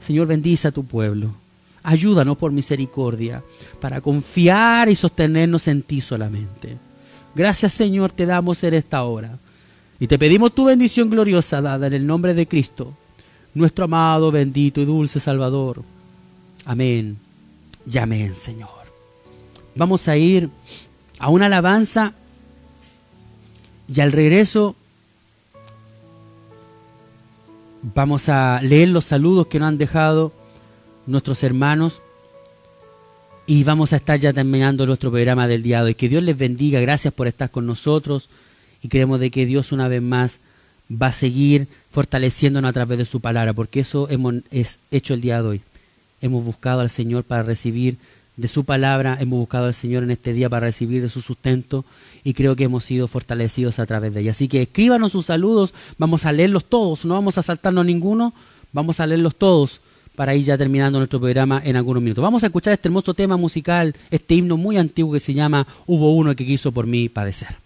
[0.00, 1.34] Señor, bendice a tu pueblo.
[1.82, 3.42] Ayúdanos por misericordia
[3.80, 6.76] para confiar y sostenernos en ti solamente.
[7.34, 9.38] Gracias Señor te damos en esta hora.
[9.98, 12.94] Y te pedimos tu bendición gloriosa dada en el nombre de Cristo,
[13.54, 15.82] nuestro amado, bendito y dulce Salvador.
[16.64, 17.18] Amén.
[17.90, 18.68] Y amén, Señor.
[19.74, 20.48] Vamos a ir
[21.18, 22.14] a una alabanza
[23.94, 24.74] y al regreso
[27.82, 30.32] vamos a leer los saludos que nos han dejado
[31.10, 32.00] nuestros hermanos.
[33.46, 35.94] Y vamos a estar ya terminando nuestro programa del día de hoy.
[35.94, 36.80] Que Dios les bendiga.
[36.80, 38.28] Gracias por estar con nosotros.
[38.82, 40.40] y creemos de que Dios una vez más
[40.90, 45.20] va a seguir fortaleciéndonos a través de su palabra, porque eso hemos es hecho el
[45.20, 45.60] día de hoy.
[46.22, 47.98] Hemos buscado al Señor para recibir
[48.38, 51.84] de su palabra, hemos buscado al Señor en este día para recibir de su sustento
[52.24, 54.30] y creo que hemos sido fortalecidos a través de ella.
[54.30, 58.32] Así que escríbanos sus saludos, vamos a leerlos todos, no vamos a saltarnos ninguno,
[58.72, 59.80] vamos a leerlos todos
[60.20, 62.20] para ir ya terminando nuestro programa en algunos minutos.
[62.20, 66.14] Vamos a escuchar este hermoso tema musical, este himno muy antiguo que se llama Hubo
[66.14, 67.56] uno que quiso por mí padecer.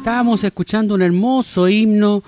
[0.00, 2.22] Estábamos escuchando un hermoso himno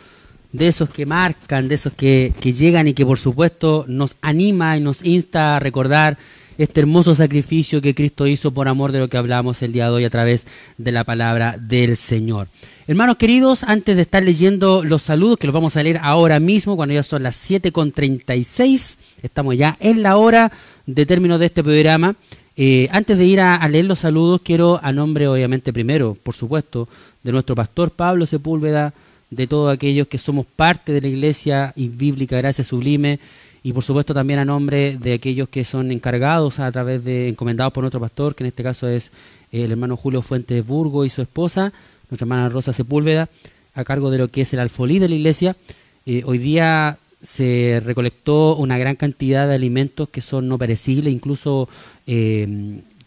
[0.52, 4.76] de esos que marcan, de esos que, que, llegan y que por supuesto nos anima
[4.76, 6.18] y nos insta a recordar
[6.58, 9.92] este hermoso sacrificio que Cristo hizo por amor de lo que hablamos el día de
[9.92, 10.46] hoy a través
[10.76, 12.46] de la palabra del Señor.
[12.86, 16.76] Hermanos queridos, antes de estar leyendo los saludos, que los vamos a leer ahora mismo,
[16.76, 20.52] cuando ya son las 7.36, estamos ya en la hora
[20.84, 22.16] de término de este programa.
[22.56, 26.88] Eh, antes de ir a, leer los saludos, quiero a nombre, obviamente, primero, por supuesto,
[27.22, 28.92] de nuestro pastor Pablo Sepúlveda,
[29.30, 33.18] de todos aquellos que somos parte de la iglesia y bíblica Gracia Sublime,
[33.62, 37.72] y por supuesto también a nombre de aquellos que son encargados a través de, encomendados
[37.72, 39.12] por nuestro pastor, que en este caso es
[39.52, 41.72] el hermano Julio Fuentes Burgo y su esposa,
[42.10, 43.28] nuestra hermana Rosa Sepúlveda,
[43.74, 45.56] a cargo de lo que es el alfolí de la iglesia.
[46.04, 51.68] Eh, hoy día se recolectó una gran cantidad de alimentos que son no perecibles, incluso
[51.68, 51.91] eh,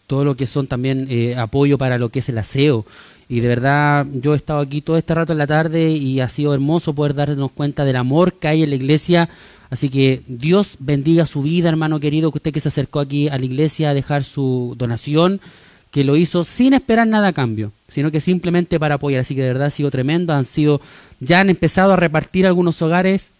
[0.06, 2.84] todo lo que son también eh, apoyo para lo que es el aseo.
[3.28, 6.28] Y de verdad yo he estado aquí todo este rato en la tarde y ha
[6.28, 9.28] sido hermoso poder darnos cuenta del amor que hay en la iglesia
[9.70, 13.38] Así que Dios bendiga su vida, hermano querido, que usted que se acercó aquí a
[13.38, 15.40] la iglesia a dejar su donación,
[15.90, 19.22] que lo hizo sin esperar nada a cambio, sino que simplemente para apoyar.
[19.22, 20.80] Así que de verdad ha sido tremendo, han sido,
[21.20, 23.32] ya han empezado a repartir algunos hogares,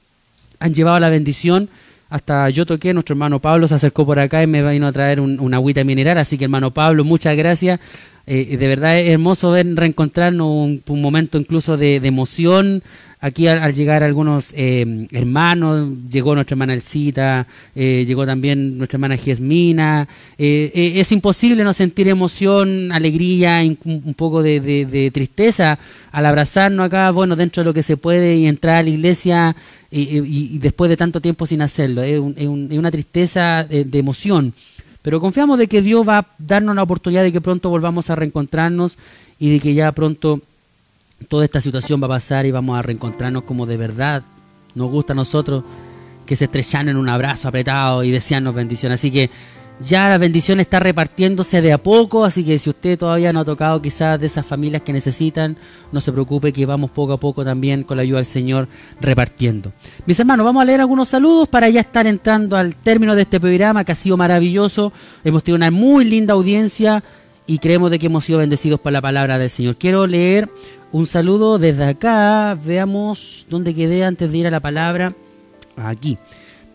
[0.59, 1.69] han llevado la bendición.
[2.09, 5.21] Hasta yo toqué, nuestro hermano Pablo se acercó por acá y me vino a traer
[5.21, 7.81] un, una agüita mineral, así que hermano Pablo, muchas gracias.
[8.27, 12.83] Eh, de verdad es hermoso ver reencontrarnos un, momento incluso de, emoción,
[13.19, 18.99] Aquí al, al llegar algunos eh, hermanos, llegó nuestra hermana Elcita, eh, llegó también nuestra
[18.99, 20.07] hermana Giesmina.
[20.37, 25.79] Eh, eh, es imposible no sentir emoción, alegría, un, un poco de, de, tristeza
[26.13, 29.57] al abrazarnos acá, bueno, dentro de lo que se puede y entrar a la iglesia
[29.91, 32.03] y, después de tanto tiempo sin hacerlo.
[32.03, 34.53] Es, un, es, es una tristeza de emoción.
[35.07, 38.17] Pero confiamos de que Dios va a darnos la oportunidad de que pronto volvamos a
[38.17, 38.99] reencontrarnos
[39.39, 40.41] y de que ya pronto
[41.29, 44.25] toda esta situación va a pasar y vamos a reencontrarnos como de verdad
[44.75, 45.63] nos gusta a nosotros
[46.27, 48.91] que se estrechan en un abrazo apretado y desearnos bendición.
[48.91, 49.31] Así que
[49.81, 53.45] ya la bendición está repartiéndose de a poco, así que si usted todavía no ha
[53.45, 55.57] tocado quizás de esas familias que necesitan,
[55.93, 58.69] no se preocupe que vamos poco a poco también con la ayuda del Señor
[59.01, 59.73] repartiendo.
[60.07, 63.39] Mis hermanos, vamos a leer algunos saludos para ya estar entrando al término de este
[63.39, 64.93] programa que ha sido maravilloso.
[65.25, 67.05] Hemos tenido una muy linda audiencia
[67.47, 69.77] y creemos de que hemos sido bendecidos por la palabra del Señor.
[69.77, 70.49] Quiero leer
[70.91, 72.59] un saludo desde acá.
[72.65, 75.15] Veamos dónde quedé antes de ir a la palabra.
[75.77, 76.19] Aquí.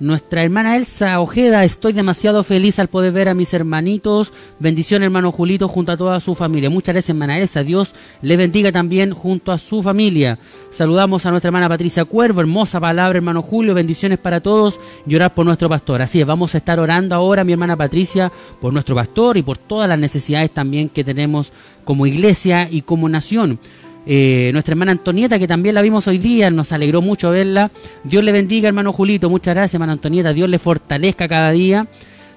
[0.02, 4.34] Nuestra hermana Elsa Ojeda, estoy demasiado feliz al poder ver a mis hermanitos.
[4.58, 6.72] Bendición, hermano Julito, junto a toda su familia.
[6.72, 7.62] Muchas gracias, hermana Elsa.
[7.62, 10.40] Dios le bendiga también junto a su familia.
[10.72, 12.42] Saludamos a nuestra hermana Patricia Cuervo.
[12.42, 13.76] Hermosa palabra, hermano Julio.
[13.76, 14.80] Bendiciones para todos.
[15.06, 16.02] Y orar por nuestro pastor.
[16.02, 19.60] Así es, vamos a estar orando ahora, mi hermana Patricia, por nuestro pastor y por
[19.60, 21.54] todas las necesidades también que tenemos
[21.86, 23.60] como iglesia y como nación.
[24.06, 27.72] Eh, nuestra hermana Antonieta, que también la vimos hoy día, nos alegró mucho verla.
[28.04, 30.34] Dios le bendiga, hermano Julito, muchas gracias, hermana Antonieta.
[30.34, 31.88] Dios le fortalezca cada día.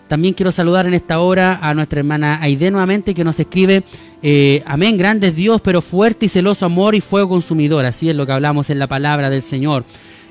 [0.09, 3.83] También quiero saludar en esta hora a nuestra hermana Aide nuevamente, que nos escribe,
[4.23, 7.87] eh, amén, grande Dios, pero fuerte y celoso amor y fuego consumidor.
[7.87, 9.85] Así es lo que hablamos en la palabra del Señor.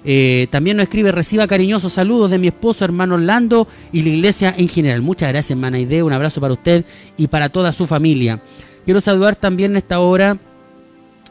[0.05, 4.53] Eh, también nos escribe, reciba cariñosos saludos de mi esposo, hermano Orlando, y la iglesia
[4.55, 5.01] en general.
[5.01, 6.03] Muchas gracias, hermana Aide.
[6.03, 6.85] Un abrazo para usted
[7.18, 8.39] y para toda su familia.
[8.85, 10.38] Quiero saludar también en esta hora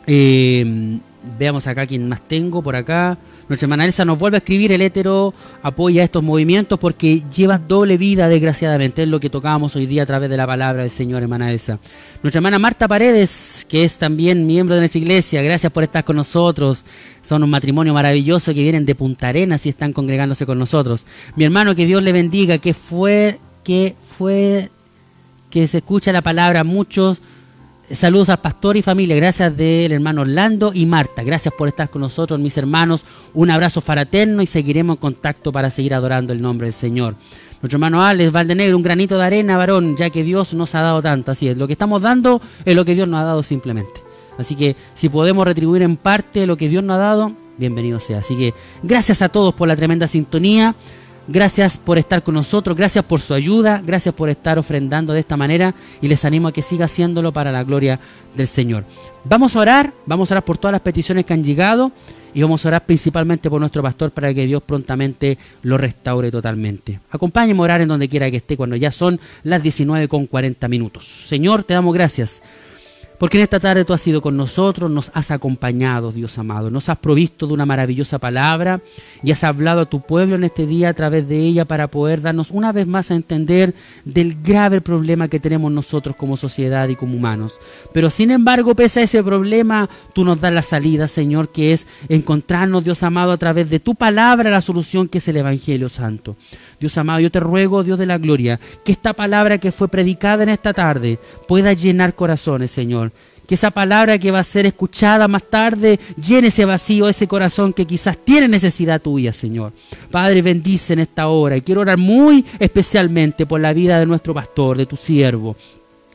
[0.07, 0.99] eh,
[1.39, 3.19] veamos acá quién más tengo por acá.
[3.49, 7.99] Nuestra hermana Elsa nos vuelve a escribir, el hétero apoya estos movimientos porque lleva doble
[7.99, 11.23] vida, desgraciadamente, es lo que tocábamos hoy día a través de la palabra del Señor,
[11.23, 11.79] hermana Elsa.
[12.23, 16.17] Nuestra hermana Marta Paredes, que es también miembro de nuestra iglesia, gracias por estar con
[16.17, 16.85] nosotros.
[17.21, 21.05] Son un matrimonio maravilloso que vienen de Punta Arenas y están congregándose con nosotros.
[21.37, 24.71] Mi hermano, que Dios le bendiga, que fue, que fue,
[25.51, 27.21] que se escucha la palabra, muchos
[27.91, 31.25] Saludos al pastor y familia, gracias del hermano Orlando y Marta.
[31.25, 33.05] Gracias por estar con nosotros, mis hermanos.
[33.35, 37.17] Un abrazo fraterno y seguiremos en contacto para seguir adorando el nombre del Señor.
[37.61, 41.03] Nuestro hermano Alex Valdenegro, un granito de arena, varón, ya que Dios nos ha dado
[41.03, 41.33] tanto.
[41.33, 44.01] Así es, lo que estamos dando es lo que Dios nos ha dado simplemente.
[44.39, 48.19] Así que si podemos retribuir en parte lo que Dios nos ha dado, bienvenido sea.
[48.19, 50.75] Así que gracias a todos por la tremenda sintonía.
[51.29, 55.37] Gracias por estar con nosotros, gracias por su ayuda, gracias por estar ofrendando de esta
[55.37, 58.01] manera y les animo a que siga haciéndolo para la gloria
[58.35, 58.85] del Señor.
[59.25, 61.93] Vamos a orar, vamos a orar por todas las peticiones que han llegado
[62.35, 66.99] y vamos a orar principalmente por nuestro pastor para que Dios prontamente lo restaure totalmente.
[67.11, 70.67] Acompáñenme a orar en donde quiera que esté cuando ya son las 19 con 40
[70.67, 71.07] minutos.
[71.29, 72.43] Señor, te damos gracias
[73.23, 76.89] Porque en esta tarde tú has sido con nosotros, nos has acompañado, Dios amado, nos
[76.89, 78.81] has provisto de una maravillosa palabra
[79.23, 82.21] y has hablado a tu pueblo en este día a través de ella para poder
[82.21, 86.97] darnos una vez más a entender del grave problema que tenemos nosotros como sociedad y
[86.97, 87.61] como humanos.
[87.93, 91.87] Pero sin embargo, pese a ese problema, tú nos das la salida, Señor, que es
[92.09, 96.35] encontrarnos, Dios amado, a través de tu palabra, la solución que es el Evangelio Santo.
[96.83, 100.43] Dios amado, yo te ruego, Dios de la gloria, que esta palabra que fue predicada
[100.43, 103.13] en esta tarde pueda llenar corazones, Señor.
[103.47, 107.73] Que esa palabra que va a ser escuchada más tarde llene ese vacío, ese corazón
[107.73, 109.73] que quizás tiene necesidad tuya, Señor.
[110.11, 111.57] Padre, bendice en esta hora.
[111.57, 115.55] Y quiero orar muy especialmente por la vida de nuestro pastor, de tu siervo.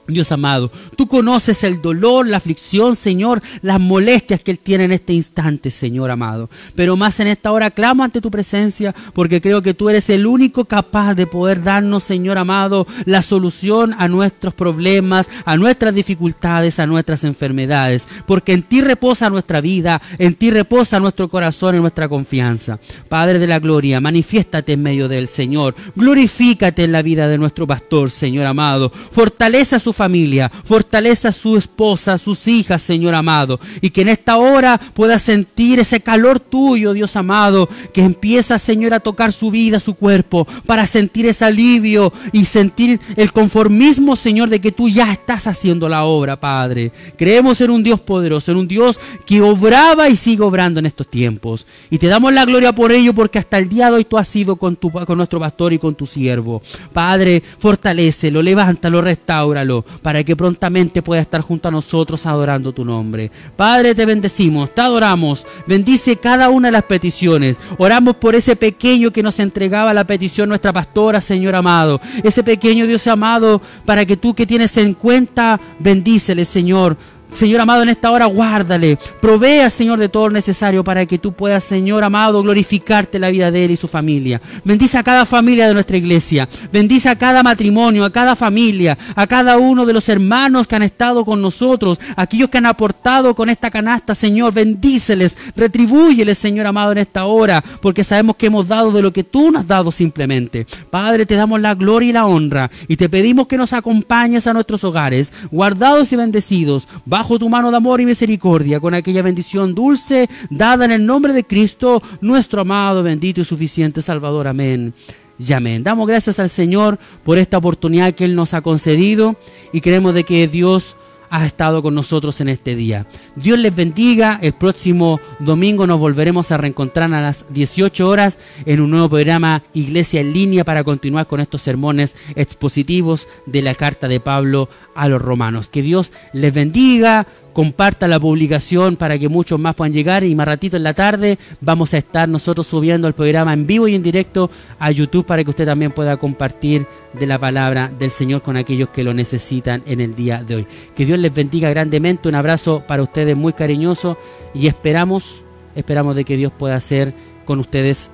[0.08, 4.92] Dios amado, tú conoces el dolor, la aflicción, Señor, las molestias que Él tiene en
[4.94, 6.50] este instante, Señor amado.
[6.76, 10.26] Pero más en esta hora clamo ante tu presencia porque creo que tú eres el
[10.26, 16.80] único capaz de poder darnos, Señor amado, la solución a nuestros problemas, a nuestras dificultades,
[16.80, 18.08] a nuestras enfermedades.
[18.26, 22.80] Porque en ti reposa nuestra vida, en ti reposa nuestro corazón y nuestra confianza.
[23.10, 25.76] Padre de la gloria, manifiéstate en medio del Señor.
[25.96, 28.90] Glorifícate en la vida de nuestro pastor, Señor amado.
[28.90, 34.10] Fortalece a su familia, fortaleza a su esposa, sus hijas, Señor amado, y que en
[34.10, 39.52] esta hora pueda sentir ese calor tuyo, Dios amado, que empieza, Señor, a tocar su
[39.52, 44.88] vida, su cuerpo, para sentir ese alivio y sentir el conformismo, Señor, de que tú
[44.88, 46.92] ya estás haciendo la obra, Padre.
[47.18, 51.08] Creemos en un Dios poderoso, en un Dios que obraba y sigue obrando en estos
[51.08, 51.66] tiempos.
[51.90, 54.28] Y te damos la gloria por ello, porque hasta el día de hoy tú has
[54.28, 56.62] sido con, tu, con nuestro pastor y con tu siervo.
[56.94, 63.32] Padre, fortalecelo, levántalo, restáuralo para que prontamente pueda estar junto a nosotros adorando tu nombre.
[63.56, 65.46] Padre, te bendecimos, te adoramos.
[65.66, 67.58] Bendice cada una de las peticiones.
[67.78, 72.00] Oramos por ese pequeño que nos entregaba la petición nuestra pastora, Señor amado.
[72.24, 76.98] Ese pequeño Dios amado, para que tú que tienes en cuenta, bendícele, Señor
[77.38, 78.98] Señor amado, en esta hora guárdale.
[79.22, 83.52] Provea, Señor, de todo lo necesario para que tú puedas, Señor amado, glorificarte la vida
[83.52, 84.42] de él y su familia.
[84.64, 86.50] Bendice a cada familia de nuestra iglesia.
[86.74, 90.82] Bendice a cada matrimonio, a cada familia, a cada uno de los hermanos que han
[90.82, 94.52] estado con nosotros, aquellos que han aportado con esta canasta, Señor.
[94.52, 99.24] Bendíceles, retribúyeles, Señor amado, en esta hora, porque sabemos que hemos dado de lo que
[99.24, 100.66] tú nos has dado simplemente.
[100.90, 104.54] Padre, te damos la gloria y la honra y te pedimos que nos acompañes a
[104.54, 109.76] nuestros hogares, guardados y bendecidos bajo tu mano de amor y misericordia, con aquella bendición
[109.76, 114.48] dulce dada en el nombre de Cristo, nuestro amado, bendito y suficiente Salvador.
[114.48, 114.94] Amén.
[115.38, 115.84] Y amén.
[115.84, 119.36] Damos gracias al Señor por esta oportunidad que Él nos ha concedido
[119.74, 120.96] y creemos de que Dios
[121.30, 123.06] ha estado con nosotros en este día.
[123.36, 124.40] Dios les bendiga.
[124.42, 129.64] El próximo domingo nos volveremos a reencontrar a las 18 horas en un nuevo programa
[129.74, 135.08] Iglesia en línea para continuar con estos sermones expositivos de la carta de Pablo a
[135.08, 135.70] los romanos.
[135.70, 137.26] Que Dios les bendiga
[137.58, 141.40] comparta la publicación para que muchos más puedan llegar y más ratito en la tarde
[141.60, 145.44] vamos a estar nosotros subiendo el programa en vivo y en directo a YouTube para
[145.44, 149.82] que usted también pueda compartir de la palabra del Señor con aquellos que lo necesitan
[149.88, 150.68] en el día de hoy.
[150.96, 154.20] Que Dios les bendiga grandemente, un abrazo para ustedes muy cariñoso
[154.54, 155.42] y esperamos,
[155.76, 157.16] esperamos de que Dios pueda hacer
[157.46, 158.12] con ustedes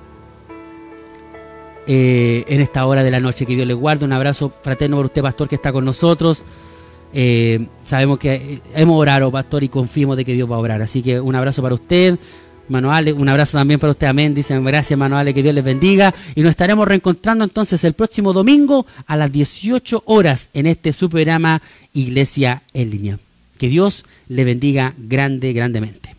[1.86, 3.44] eh, en esta hora de la noche.
[3.44, 4.06] Que Dios les guarde.
[4.06, 6.42] Un abrazo fraterno por usted, pastor, que está con nosotros.
[7.14, 10.82] Eh, sabemos que hemos orado, pastor, y confiamos de que Dios va a obrar.
[10.82, 12.18] Así que un abrazo para usted.
[12.68, 14.34] Manuale, un abrazo también para usted, amén.
[14.34, 16.14] Dicen gracias, Manuale, que Dios les bendiga.
[16.34, 21.08] Y nos estaremos reencontrando entonces el próximo domingo a las 18 horas en este su
[21.92, 23.18] Iglesia en línea.
[23.58, 26.16] Que Dios le bendiga grande, grandemente.